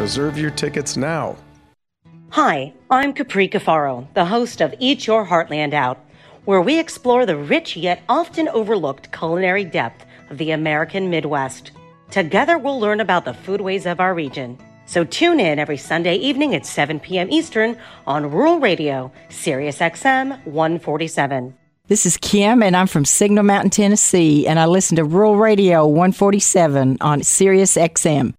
Reserve 0.00 0.38
your 0.38 0.50
tickets 0.50 0.96
now. 0.96 1.36
Hi, 2.30 2.74
I'm 2.90 3.14
Capri 3.14 3.48
Cafaro, 3.48 4.06
the 4.12 4.26
host 4.26 4.60
of 4.60 4.74
Eat 4.78 5.06
Your 5.06 5.24
Heartland 5.24 5.72
Out, 5.72 5.98
where 6.44 6.60
we 6.60 6.78
explore 6.78 7.24
the 7.24 7.38
rich 7.38 7.74
yet 7.74 8.02
often 8.06 8.48
overlooked 8.48 9.10
culinary 9.12 9.64
depth 9.64 10.04
of 10.28 10.36
the 10.36 10.50
American 10.50 11.08
Midwest. 11.08 11.70
Together, 12.10 12.58
we'll 12.58 12.78
learn 12.78 13.00
about 13.00 13.24
the 13.24 13.32
foodways 13.32 13.90
of 13.90 13.98
our 13.98 14.12
region. 14.12 14.58
So 14.84 15.04
tune 15.04 15.40
in 15.40 15.58
every 15.58 15.78
Sunday 15.78 16.16
evening 16.16 16.54
at 16.54 16.66
7 16.66 17.00
p.m. 17.00 17.30
Eastern 17.30 17.78
on 18.06 18.30
Rural 18.30 18.60
Radio, 18.60 19.10
Sirius 19.30 19.78
XM 19.78 20.44
147. 20.44 21.56
This 21.86 22.04
is 22.04 22.18
Kim, 22.18 22.62
and 22.62 22.76
I'm 22.76 22.88
from 22.88 23.06
Signal 23.06 23.44
Mountain, 23.44 23.70
Tennessee, 23.70 24.46
and 24.46 24.60
I 24.60 24.66
listen 24.66 24.96
to 24.96 25.04
Rural 25.04 25.36
Radio 25.36 25.86
147 25.86 26.98
on 27.00 27.22
Sirius 27.22 27.76
XM. 27.76 28.34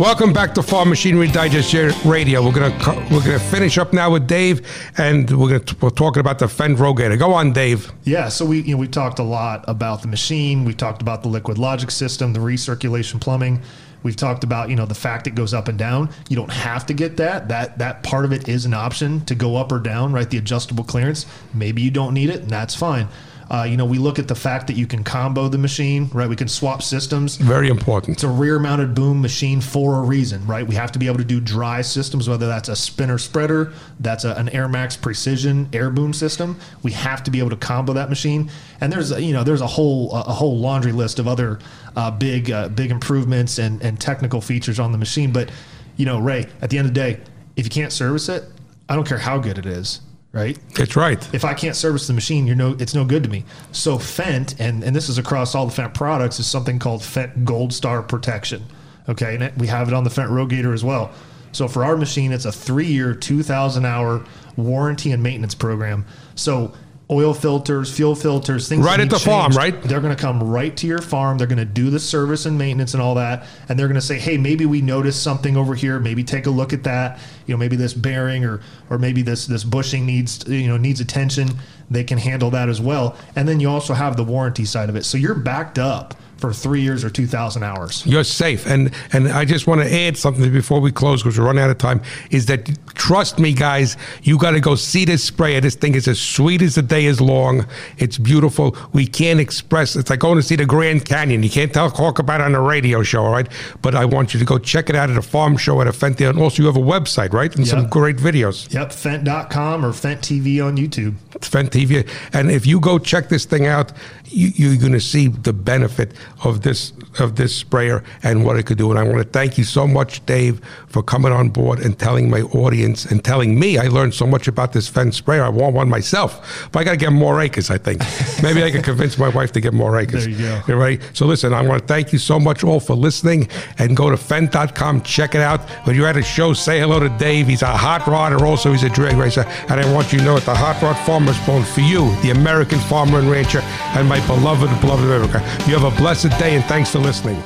Welcome 0.00 0.32
back 0.32 0.54
to 0.54 0.62
Farm 0.62 0.88
Machinery 0.88 1.28
Digest 1.28 2.04
Radio. 2.04 2.44
We're 2.44 2.52
gonna 2.52 3.06
we're 3.10 3.20
gonna 3.20 3.38
finish 3.38 3.76
up 3.76 3.92
now 3.92 4.10
with 4.10 4.26
Dave, 4.26 4.66
and 4.98 5.30
we're 5.30 5.58
gonna 5.58 5.78
we're 5.80 5.90
talking 5.90 6.20
about 6.20 6.38
the 6.38 6.46
Fendt 6.46 6.76
Rogator. 6.78 7.18
Go 7.18 7.32
on, 7.34 7.52
Dave. 7.52 7.92
Yeah, 8.04 8.28
so 8.28 8.44
we 8.46 8.62
you 8.62 8.72
know 8.74 8.78
we 8.78 8.88
talked 8.88 9.18
a 9.18 9.22
lot 9.22 9.64
about 9.68 10.02
the 10.02 10.08
machine. 10.08 10.64
We 10.64 10.72
talked 10.72 11.02
about 11.02 11.22
the 11.22 11.28
liquid 11.28 11.58
logic 11.58 11.90
system, 11.90 12.32
the 12.32 12.40
recirculation 12.40 13.20
plumbing. 13.20 13.60
We've 14.02 14.16
talked 14.16 14.44
about 14.44 14.70
you 14.70 14.76
know 14.76 14.86
the 14.86 14.94
fact 14.94 15.26
it 15.26 15.34
goes 15.34 15.52
up 15.54 15.68
and 15.68 15.78
down. 15.78 16.08
You 16.28 16.36
don't 16.36 16.50
have 16.52 16.86
to 16.86 16.94
get 16.94 17.18
that. 17.18 17.48
That 17.48 17.78
that 17.78 18.02
part 18.02 18.24
of 18.24 18.32
it 18.32 18.48
is 18.48 18.64
an 18.64 18.74
option 18.74 19.24
to 19.26 19.34
go 19.34 19.56
up 19.56 19.70
or 19.70 19.78
down. 19.78 20.12
Right, 20.12 20.28
the 20.28 20.38
adjustable 20.38 20.84
clearance. 20.84 21.26
Maybe 21.54 21.82
you 21.82 21.90
don't 21.90 22.14
need 22.14 22.30
it, 22.30 22.40
and 22.40 22.50
that's 22.50 22.74
fine. 22.74 23.08
Uh, 23.52 23.64
you 23.64 23.76
know, 23.76 23.84
we 23.84 23.98
look 23.98 24.18
at 24.18 24.28
the 24.28 24.34
fact 24.34 24.66
that 24.66 24.76
you 24.76 24.86
can 24.86 25.04
combo 25.04 25.46
the 25.46 25.58
machine, 25.58 26.08
right? 26.14 26.26
We 26.26 26.36
can 26.36 26.48
swap 26.48 26.82
systems. 26.82 27.36
Very 27.36 27.68
important. 27.68 28.16
It's 28.16 28.24
a 28.24 28.28
rear 28.28 28.58
mounted 28.58 28.94
boom 28.94 29.20
machine 29.20 29.60
for 29.60 29.98
a 29.98 30.00
reason, 30.00 30.46
right? 30.46 30.66
We 30.66 30.74
have 30.74 30.90
to 30.92 30.98
be 30.98 31.06
able 31.06 31.18
to 31.18 31.24
do 31.24 31.38
dry 31.38 31.82
systems, 31.82 32.30
whether 32.30 32.46
that's 32.46 32.70
a 32.70 32.76
spinner 32.76 33.18
spreader, 33.18 33.74
that's 34.00 34.24
a, 34.24 34.32
an 34.36 34.48
Air 34.48 34.68
Max 34.68 34.96
precision 34.96 35.68
air 35.74 35.90
boom 35.90 36.14
system. 36.14 36.58
We 36.82 36.92
have 36.92 37.22
to 37.24 37.30
be 37.30 37.40
able 37.40 37.50
to 37.50 37.56
combo 37.56 37.92
that 37.92 38.08
machine. 38.08 38.50
And 38.80 38.90
there's, 38.90 39.10
you 39.20 39.34
know, 39.34 39.44
there's 39.44 39.60
a 39.60 39.66
whole, 39.66 40.12
a 40.12 40.32
whole 40.32 40.58
laundry 40.58 40.92
list 40.92 41.18
of 41.18 41.28
other 41.28 41.58
uh, 41.94 42.10
big, 42.10 42.50
uh, 42.50 42.70
big 42.70 42.90
improvements 42.90 43.58
and, 43.58 43.82
and 43.82 44.00
technical 44.00 44.40
features 44.40 44.80
on 44.80 44.92
the 44.92 44.98
machine. 44.98 45.30
But, 45.30 45.50
you 45.98 46.06
know, 46.06 46.18
Ray, 46.18 46.46
at 46.62 46.70
the 46.70 46.78
end 46.78 46.88
of 46.88 46.94
the 46.94 47.00
day, 47.00 47.20
if 47.56 47.66
you 47.66 47.70
can't 47.70 47.92
service 47.92 48.30
it, 48.30 48.44
I 48.88 48.94
don't 48.94 49.06
care 49.06 49.18
how 49.18 49.36
good 49.36 49.58
it 49.58 49.66
is 49.66 50.00
right? 50.32 50.58
That's 50.74 50.96
right. 50.96 51.34
If 51.34 51.44
I 51.44 51.54
can't 51.54 51.76
service 51.76 52.06
the 52.06 52.12
machine, 52.12 52.46
you're 52.46 52.56
no, 52.56 52.76
it's 52.78 52.94
no 52.94 53.04
good 53.04 53.22
to 53.22 53.28
me. 53.28 53.44
So 53.70 53.98
Fendt, 53.98 54.58
and 54.58 54.82
and 54.82 54.96
this 54.96 55.08
is 55.08 55.18
across 55.18 55.54
all 55.54 55.66
the 55.66 55.82
Fendt 55.82 55.94
products, 55.94 56.40
is 56.40 56.46
something 56.46 56.78
called 56.78 57.02
Fendt 57.02 57.44
Gold 57.44 57.72
Star 57.72 58.02
Protection. 58.02 58.64
Okay, 59.08 59.34
and 59.34 59.44
it, 59.44 59.56
we 59.58 59.66
have 59.66 59.88
it 59.88 59.94
on 59.94 60.04
the 60.04 60.10
Fendt 60.10 60.30
Rogator 60.30 60.72
as 60.72 60.84
well. 60.84 61.12
So 61.52 61.68
for 61.68 61.84
our 61.84 61.96
machine, 61.96 62.32
it's 62.32 62.46
a 62.46 62.52
three-year, 62.52 63.14
2,000 63.14 63.84
hour 63.84 64.24
warranty 64.56 65.12
and 65.12 65.22
maintenance 65.22 65.54
program. 65.54 66.06
So 66.34 66.72
oil 67.10 67.34
filters, 67.34 67.94
fuel 67.94 68.14
filters, 68.14 68.68
things 68.68 68.84
right 68.84 69.00
at 69.00 69.10
the 69.10 69.16
changed, 69.16 69.24
farm, 69.24 69.52
right? 69.52 69.82
They're 69.82 70.00
going 70.00 70.14
to 70.14 70.20
come 70.20 70.42
right 70.42 70.74
to 70.78 70.86
your 70.86 71.00
farm. 71.00 71.38
They're 71.38 71.46
going 71.46 71.58
to 71.58 71.64
do 71.64 71.90
the 71.90 72.00
service 72.00 72.46
and 72.46 72.56
maintenance 72.56 72.94
and 72.94 73.02
all 73.02 73.14
that, 73.16 73.46
and 73.68 73.78
they're 73.78 73.88
going 73.88 74.00
to 74.00 74.06
say, 74.06 74.18
"Hey, 74.18 74.38
maybe 74.38 74.66
we 74.66 74.80
noticed 74.80 75.22
something 75.22 75.56
over 75.56 75.74
here. 75.74 75.98
Maybe 75.98 76.24
take 76.24 76.46
a 76.46 76.50
look 76.50 76.72
at 76.72 76.84
that. 76.84 77.18
You 77.46 77.54
know, 77.54 77.58
maybe 77.58 77.76
this 77.76 77.94
bearing 77.94 78.44
or 78.44 78.60
or 78.90 78.98
maybe 78.98 79.22
this 79.22 79.46
this 79.46 79.64
bushing 79.64 80.06
needs 80.06 80.46
you 80.46 80.68
know 80.68 80.76
needs 80.76 81.00
attention." 81.00 81.48
They 81.90 82.04
can 82.04 82.16
handle 82.16 82.50
that 82.50 82.70
as 82.70 82.80
well, 82.80 83.16
and 83.36 83.46
then 83.46 83.60
you 83.60 83.68
also 83.68 83.92
have 83.92 84.16
the 84.16 84.24
warranty 84.24 84.64
side 84.64 84.88
of 84.88 84.96
it. 84.96 85.04
So 85.04 85.18
you're 85.18 85.34
backed 85.34 85.78
up 85.78 86.14
for 86.42 86.52
three 86.52 86.82
years 86.82 87.04
or 87.04 87.08
2,000 87.10 87.62
hours. 87.62 88.04
You're 88.04 88.24
safe. 88.24 88.66
And 88.66 88.92
and 89.14 89.28
I 89.28 89.46
just 89.46 89.66
want 89.66 89.80
to 89.80 89.90
add 89.90 90.18
something 90.18 90.52
before 90.52 90.80
we 90.80 90.92
close 90.92 91.22
because 91.22 91.38
we're 91.38 91.46
running 91.46 91.62
out 91.64 91.70
of 91.70 91.78
time. 91.78 92.02
Is 92.30 92.44
that 92.46 92.68
trust 92.94 93.38
me, 93.38 93.54
guys, 93.54 93.96
you 94.22 94.36
got 94.36 94.50
to 94.50 94.60
go 94.60 94.74
see 94.74 95.06
this 95.06 95.24
sprayer. 95.24 95.60
This 95.60 95.74
thing 95.76 95.94
is 95.94 96.06
as 96.06 96.20
sweet 96.20 96.60
as 96.60 96.74
the 96.74 96.82
day 96.82 97.06
is 97.06 97.20
long. 97.20 97.64
It's 97.96 98.18
beautiful. 98.18 98.76
We 98.92 99.06
can't 99.06 99.40
express. 99.40 99.96
It's 99.96 100.10
like 100.10 100.18
going 100.18 100.36
to 100.36 100.42
see 100.42 100.56
the 100.56 100.66
Grand 100.66 101.04
Canyon. 101.06 101.42
You 101.42 101.50
can't 101.50 101.72
tell 101.72 101.90
talk 101.90 102.18
about 102.18 102.40
it 102.40 102.44
on 102.44 102.54
a 102.54 102.60
radio 102.60 103.02
show, 103.02 103.24
all 103.24 103.32
right? 103.32 103.48
But 103.80 103.94
I 103.94 104.04
want 104.04 104.34
you 104.34 104.40
to 104.40 104.46
go 104.46 104.58
check 104.58 104.90
it 104.90 104.96
out 104.96 105.08
at 105.10 105.16
a 105.16 105.22
farm 105.22 105.56
show 105.56 105.80
at 105.80 105.86
a 105.86 105.92
Fendt. 105.92 106.20
And 106.28 106.38
also, 106.38 106.62
you 106.62 106.66
have 106.66 106.76
a 106.76 106.80
website, 106.80 107.32
right? 107.32 107.54
And 107.56 107.64
Yep. 107.66 107.68
some 107.70 107.88
great 107.88 108.16
videos. 108.16 108.72
Yep, 108.72 108.90
Fendt.com 108.90 109.84
or 109.84 109.90
Fendt 109.92 110.18
TV 110.20 110.60
on 110.60 110.76
YouTube. 110.76 111.14
It's 111.34 111.48
Fendt 111.48 111.70
TV. 111.70 112.06
And 112.32 112.50
if 112.50 112.66
you 112.66 112.80
go 112.80 112.98
check 112.98 113.28
this 113.28 113.44
thing 113.44 113.66
out, 113.66 113.92
you, 114.26 114.48
you're 114.54 114.76
going 114.76 114.92
to 114.92 115.00
see 115.00 115.28
the 115.28 115.52
benefit 115.52 116.12
of 116.44 116.62
this 116.62 116.92
of 117.18 117.36
this 117.36 117.54
sprayer 117.54 118.02
and 118.22 118.44
what 118.44 118.58
it 118.58 118.64
could 118.64 118.78
do. 118.78 118.90
And 118.90 118.98
I 118.98 119.02
want 119.02 119.18
to 119.18 119.24
thank 119.24 119.58
you 119.58 119.64
so 119.64 119.86
much, 119.86 120.24
Dave, 120.26 120.60
for 120.86 121.02
coming 121.02 121.32
on 121.32 121.50
board 121.50 121.80
and 121.80 121.98
telling 121.98 122.30
my 122.30 122.42
audience 122.42 123.04
and 123.04 123.24
telling 123.24 123.58
me. 123.58 123.78
I 123.78 123.88
learned 123.88 124.14
so 124.14 124.26
much 124.26 124.48
about 124.48 124.72
this 124.72 124.90
Fendt 124.90 125.14
sprayer. 125.14 125.44
I 125.44 125.48
want 125.48 125.74
one 125.74 125.88
myself, 125.88 126.68
but 126.72 126.80
I 126.80 126.84
got 126.84 126.92
to 126.92 126.96
get 126.96 127.12
more 127.12 127.40
acres. 127.40 127.70
I 127.70 127.78
think 127.78 128.02
maybe 128.42 128.62
I 128.62 128.70
can 128.70 128.82
convince 128.82 129.18
my 129.18 129.28
wife 129.28 129.52
to 129.52 129.60
get 129.60 129.74
more 129.74 129.98
acres. 129.98 130.24
There 130.24 130.34
you 130.34 130.38
go. 130.38 130.74
All 130.74 130.76
right. 130.76 131.00
So 131.12 131.26
listen, 131.26 131.52
I 131.52 131.62
want 131.62 131.82
to 131.82 131.86
thank 131.86 132.12
you 132.12 132.18
so 132.18 132.38
much 132.38 132.64
all 132.64 132.80
for 132.80 132.94
listening 132.94 133.48
and 133.78 133.96
go 133.96 134.10
to 134.10 134.16
Fendt.com. 134.16 135.02
Check 135.02 135.34
it 135.34 135.40
out. 135.40 135.68
When 135.86 135.96
you're 135.96 136.08
at 136.08 136.16
a 136.16 136.22
show, 136.22 136.52
say 136.52 136.80
hello 136.80 137.00
to 137.00 137.08
Dave. 137.18 137.46
He's 137.46 137.62
a 137.62 137.76
hot 137.76 138.02
rodder. 138.02 138.40
Also, 138.40 138.72
he's 138.72 138.82
a 138.82 138.88
drag 138.88 139.16
racer. 139.16 139.44
And 139.68 139.80
I 139.80 139.92
want 139.92 140.12
you 140.12 140.18
to 140.18 140.24
know 140.24 140.34
that 140.38 140.44
the 140.44 140.54
Hot 140.54 140.80
Rod 140.82 140.94
Farmer's 141.06 141.38
Bone 141.46 141.64
for 141.64 141.80
you, 141.80 142.14
the 142.22 142.30
American 142.30 142.78
farmer 142.78 143.18
and 143.18 143.30
rancher, 143.30 143.60
and 143.96 144.08
my 144.08 144.24
beloved, 144.26 144.68
beloved 144.80 145.04
America. 145.04 145.38
You 145.66 145.78
have 145.78 145.84
a 145.84 145.96
blessed 145.96 146.21
day 146.28 146.54
and 146.54 146.64
thanks 146.64 146.90
for 146.90 146.98
listening. 146.98 147.42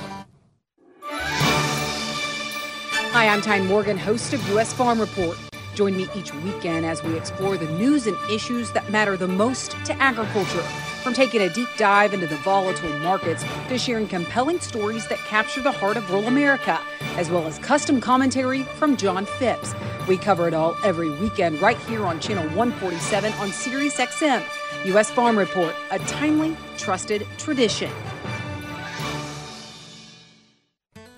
Hi, 3.13 3.29
I'm 3.29 3.41
Tyne 3.41 3.67
Morgan, 3.67 3.97
host 3.97 4.33
of 4.35 4.47
U.S. 4.51 4.73
Farm 4.73 5.01
Report. 5.01 5.39
Join 5.75 5.97
me 5.97 6.07
each 6.15 6.35
weekend 6.35 6.87
as 6.87 7.03
we 7.03 7.17
explore 7.17 7.57
the 7.57 7.69
news 7.79 8.07
and 8.07 8.17
issues 8.31 8.73
that 8.73 8.91
matter 8.91 9.17
the 9.17 9.29
most 9.29 9.73
to 9.85 9.93
agriculture. 10.03 10.63
From 11.03 11.15
taking 11.15 11.43
a 11.43 11.49
deep 11.49 11.69
dive 11.77 12.15
into 12.15 12.27
the 12.27 12.37
volatile 12.37 12.99
markets 12.99 13.45
to 13.69 13.79
sharing 13.79 14.09
compelling 14.09 14.59
stories 14.59 15.07
that 15.09 15.19
capture 15.21 15.63
the 15.63 15.71
heart 15.71 15.97
of 15.97 16.11
rural 16.11 16.27
America, 16.27 16.81
as 17.17 17.31
well 17.31 17.47
as 17.47 17.59
custom 17.59 18.01
commentary 18.01 18.63
from 18.63 18.97
John 18.97 19.25
Phipps. 19.25 19.75
We 20.09 20.17
cover 20.17 20.49
it 20.49 20.55
all 20.55 20.77
every 20.83 21.11
weekend 21.11 21.61
right 21.61 21.79
here 21.81 22.05
on 22.07 22.21
Channel 22.21 22.45
147 22.57 23.33
on 23.35 23.51
Sirius 23.51 23.99
XM. 23.99 24.43
U.S. 24.87 25.11
Farm 25.11 25.39
Report, 25.39 25.75
a 25.91 25.99
timely, 26.01 26.57
trusted 26.77 27.27
tradition. 27.39 27.91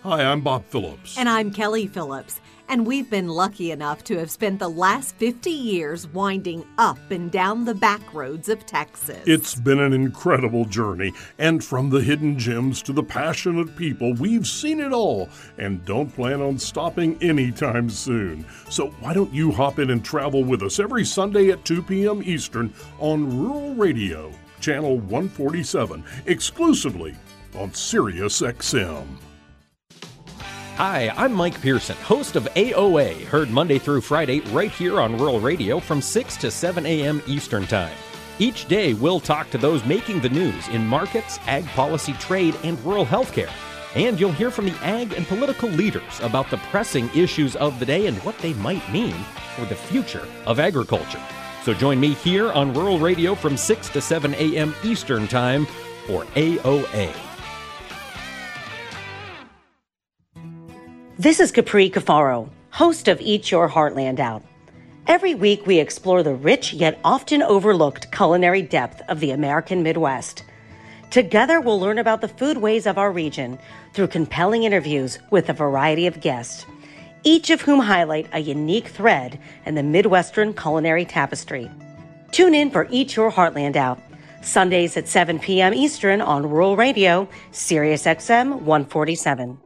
Hi, 0.08 0.24
I'm 0.24 0.40
Bob 0.40 0.64
Phillips. 0.64 1.18
And 1.18 1.28
I'm 1.28 1.50
Kelly 1.50 1.86
Phillips. 1.86 2.40
And 2.70 2.86
we've 2.86 3.10
been 3.10 3.28
lucky 3.28 3.72
enough 3.72 4.04
to 4.04 4.16
have 4.16 4.30
spent 4.30 4.58
the 4.58 4.70
last 4.70 5.14
50 5.16 5.50
years 5.50 6.08
winding 6.08 6.64
up 6.78 7.10
and 7.10 7.30
down 7.30 7.66
the 7.66 7.74
back 7.74 8.14
roads 8.14 8.48
of 8.48 8.64
Texas. 8.64 9.20
It's 9.26 9.54
been 9.54 9.78
an 9.78 9.92
incredible 9.92 10.64
journey, 10.64 11.12
and 11.38 11.62
from 11.62 11.90
the 11.90 12.00
hidden 12.00 12.38
gems 12.38 12.80
to 12.84 12.94
the 12.94 13.02
passionate 13.02 13.76
people, 13.76 14.14
we've 14.14 14.46
seen 14.46 14.80
it 14.80 14.94
all 14.94 15.28
and 15.58 15.84
don't 15.84 16.08
plan 16.08 16.40
on 16.40 16.58
stopping 16.58 17.22
anytime 17.22 17.90
soon. 17.90 18.46
So 18.70 18.88
why 19.00 19.12
don't 19.12 19.34
you 19.34 19.52
hop 19.52 19.78
in 19.78 19.90
and 19.90 20.02
travel 20.02 20.42
with 20.42 20.62
us 20.62 20.80
every 20.80 21.04
Sunday 21.04 21.50
at 21.50 21.66
2 21.66 21.82
p.m. 21.82 22.22
Eastern 22.24 22.72
on 22.98 23.38
Rural 23.38 23.74
Radio, 23.74 24.32
Channel 24.60 25.00
147, 25.00 26.02
exclusively 26.24 27.14
on 27.54 27.74
Sirius 27.74 28.40
XM. 28.40 29.06
Hi, 30.78 31.12
I'm 31.16 31.32
Mike 31.32 31.60
Pearson, 31.60 31.96
host 31.96 32.36
of 32.36 32.44
AOA, 32.54 33.24
heard 33.24 33.50
Monday 33.50 33.80
through 33.80 34.00
Friday 34.00 34.38
right 34.52 34.70
here 34.70 35.00
on 35.00 35.18
Rural 35.18 35.40
Radio 35.40 35.80
from 35.80 36.00
6 36.00 36.36
to 36.36 36.52
7 36.52 36.86
a.m. 36.86 37.20
Eastern 37.26 37.66
Time. 37.66 37.96
Each 38.38 38.64
day, 38.68 38.94
we'll 38.94 39.18
talk 39.18 39.50
to 39.50 39.58
those 39.58 39.84
making 39.84 40.20
the 40.20 40.28
news 40.28 40.68
in 40.68 40.86
markets, 40.86 41.40
ag 41.48 41.66
policy, 41.70 42.12
trade, 42.12 42.54
and 42.62 42.78
rural 42.84 43.04
healthcare. 43.04 43.50
And 43.96 44.20
you'll 44.20 44.30
hear 44.30 44.52
from 44.52 44.66
the 44.66 44.84
ag 44.84 45.14
and 45.14 45.26
political 45.26 45.68
leaders 45.68 46.20
about 46.22 46.48
the 46.48 46.58
pressing 46.70 47.10
issues 47.12 47.56
of 47.56 47.80
the 47.80 47.86
day 47.86 48.06
and 48.06 48.16
what 48.18 48.38
they 48.38 48.54
might 48.54 48.88
mean 48.92 49.16
for 49.56 49.64
the 49.64 49.74
future 49.74 50.28
of 50.46 50.60
agriculture. 50.60 51.20
So 51.64 51.74
join 51.74 51.98
me 51.98 52.14
here 52.14 52.52
on 52.52 52.72
Rural 52.72 53.00
Radio 53.00 53.34
from 53.34 53.56
6 53.56 53.88
to 53.88 54.00
7 54.00 54.32
a.m. 54.34 54.72
Eastern 54.84 55.26
Time 55.26 55.66
for 56.06 56.22
AOA. 56.36 57.27
This 61.20 61.40
is 61.40 61.50
Capri 61.50 61.90
Cafaro, 61.90 62.48
host 62.70 63.08
of 63.08 63.20
Eat 63.20 63.50
Your 63.50 63.68
Heartland 63.68 64.20
Out. 64.20 64.44
Every 65.08 65.34
week, 65.34 65.66
we 65.66 65.80
explore 65.80 66.22
the 66.22 66.32
rich 66.32 66.72
yet 66.72 67.00
often 67.02 67.42
overlooked 67.42 68.12
culinary 68.12 68.62
depth 68.62 69.02
of 69.08 69.18
the 69.18 69.32
American 69.32 69.82
Midwest. 69.82 70.44
Together, 71.10 71.60
we'll 71.60 71.80
learn 71.80 71.98
about 71.98 72.20
the 72.20 72.28
foodways 72.28 72.88
of 72.88 72.98
our 72.98 73.10
region 73.10 73.58
through 73.94 74.06
compelling 74.06 74.62
interviews 74.62 75.18
with 75.32 75.48
a 75.48 75.52
variety 75.52 76.06
of 76.06 76.20
guests, 76.20 76.64
each 77.24 77.50
of 77.50 77.62
whom 77.62 77.80
highlight 77.80 78.28
a 78.32 78.38
unique 78.38 78.86
thread 78.86 79.40
in 79.66 79.74
the 79.74 79.82
Midwestern 79.82 80.54
culinary 80.54 81.04
tapestry. 81.04 81.68
Tune 82.30 82.54
in 82.54 82.70
for 82.70 82.86
Eat 82.92 83.16
Your 83.16 83.32
Heartland 83.32 83.74
Out, 83.74 83.98
Sundays 84.40 84.96
at 84.96 85.08
7 85.08 85.40
p.m. 85.40 85.74
Eastern 85.74 86.20
on 86.20 86.48
Rural 86.48 86.76
Radio, 86.76 87.28
Sirius 87.50 88.04
XM 88.04 88.60
147. 88.60 89.58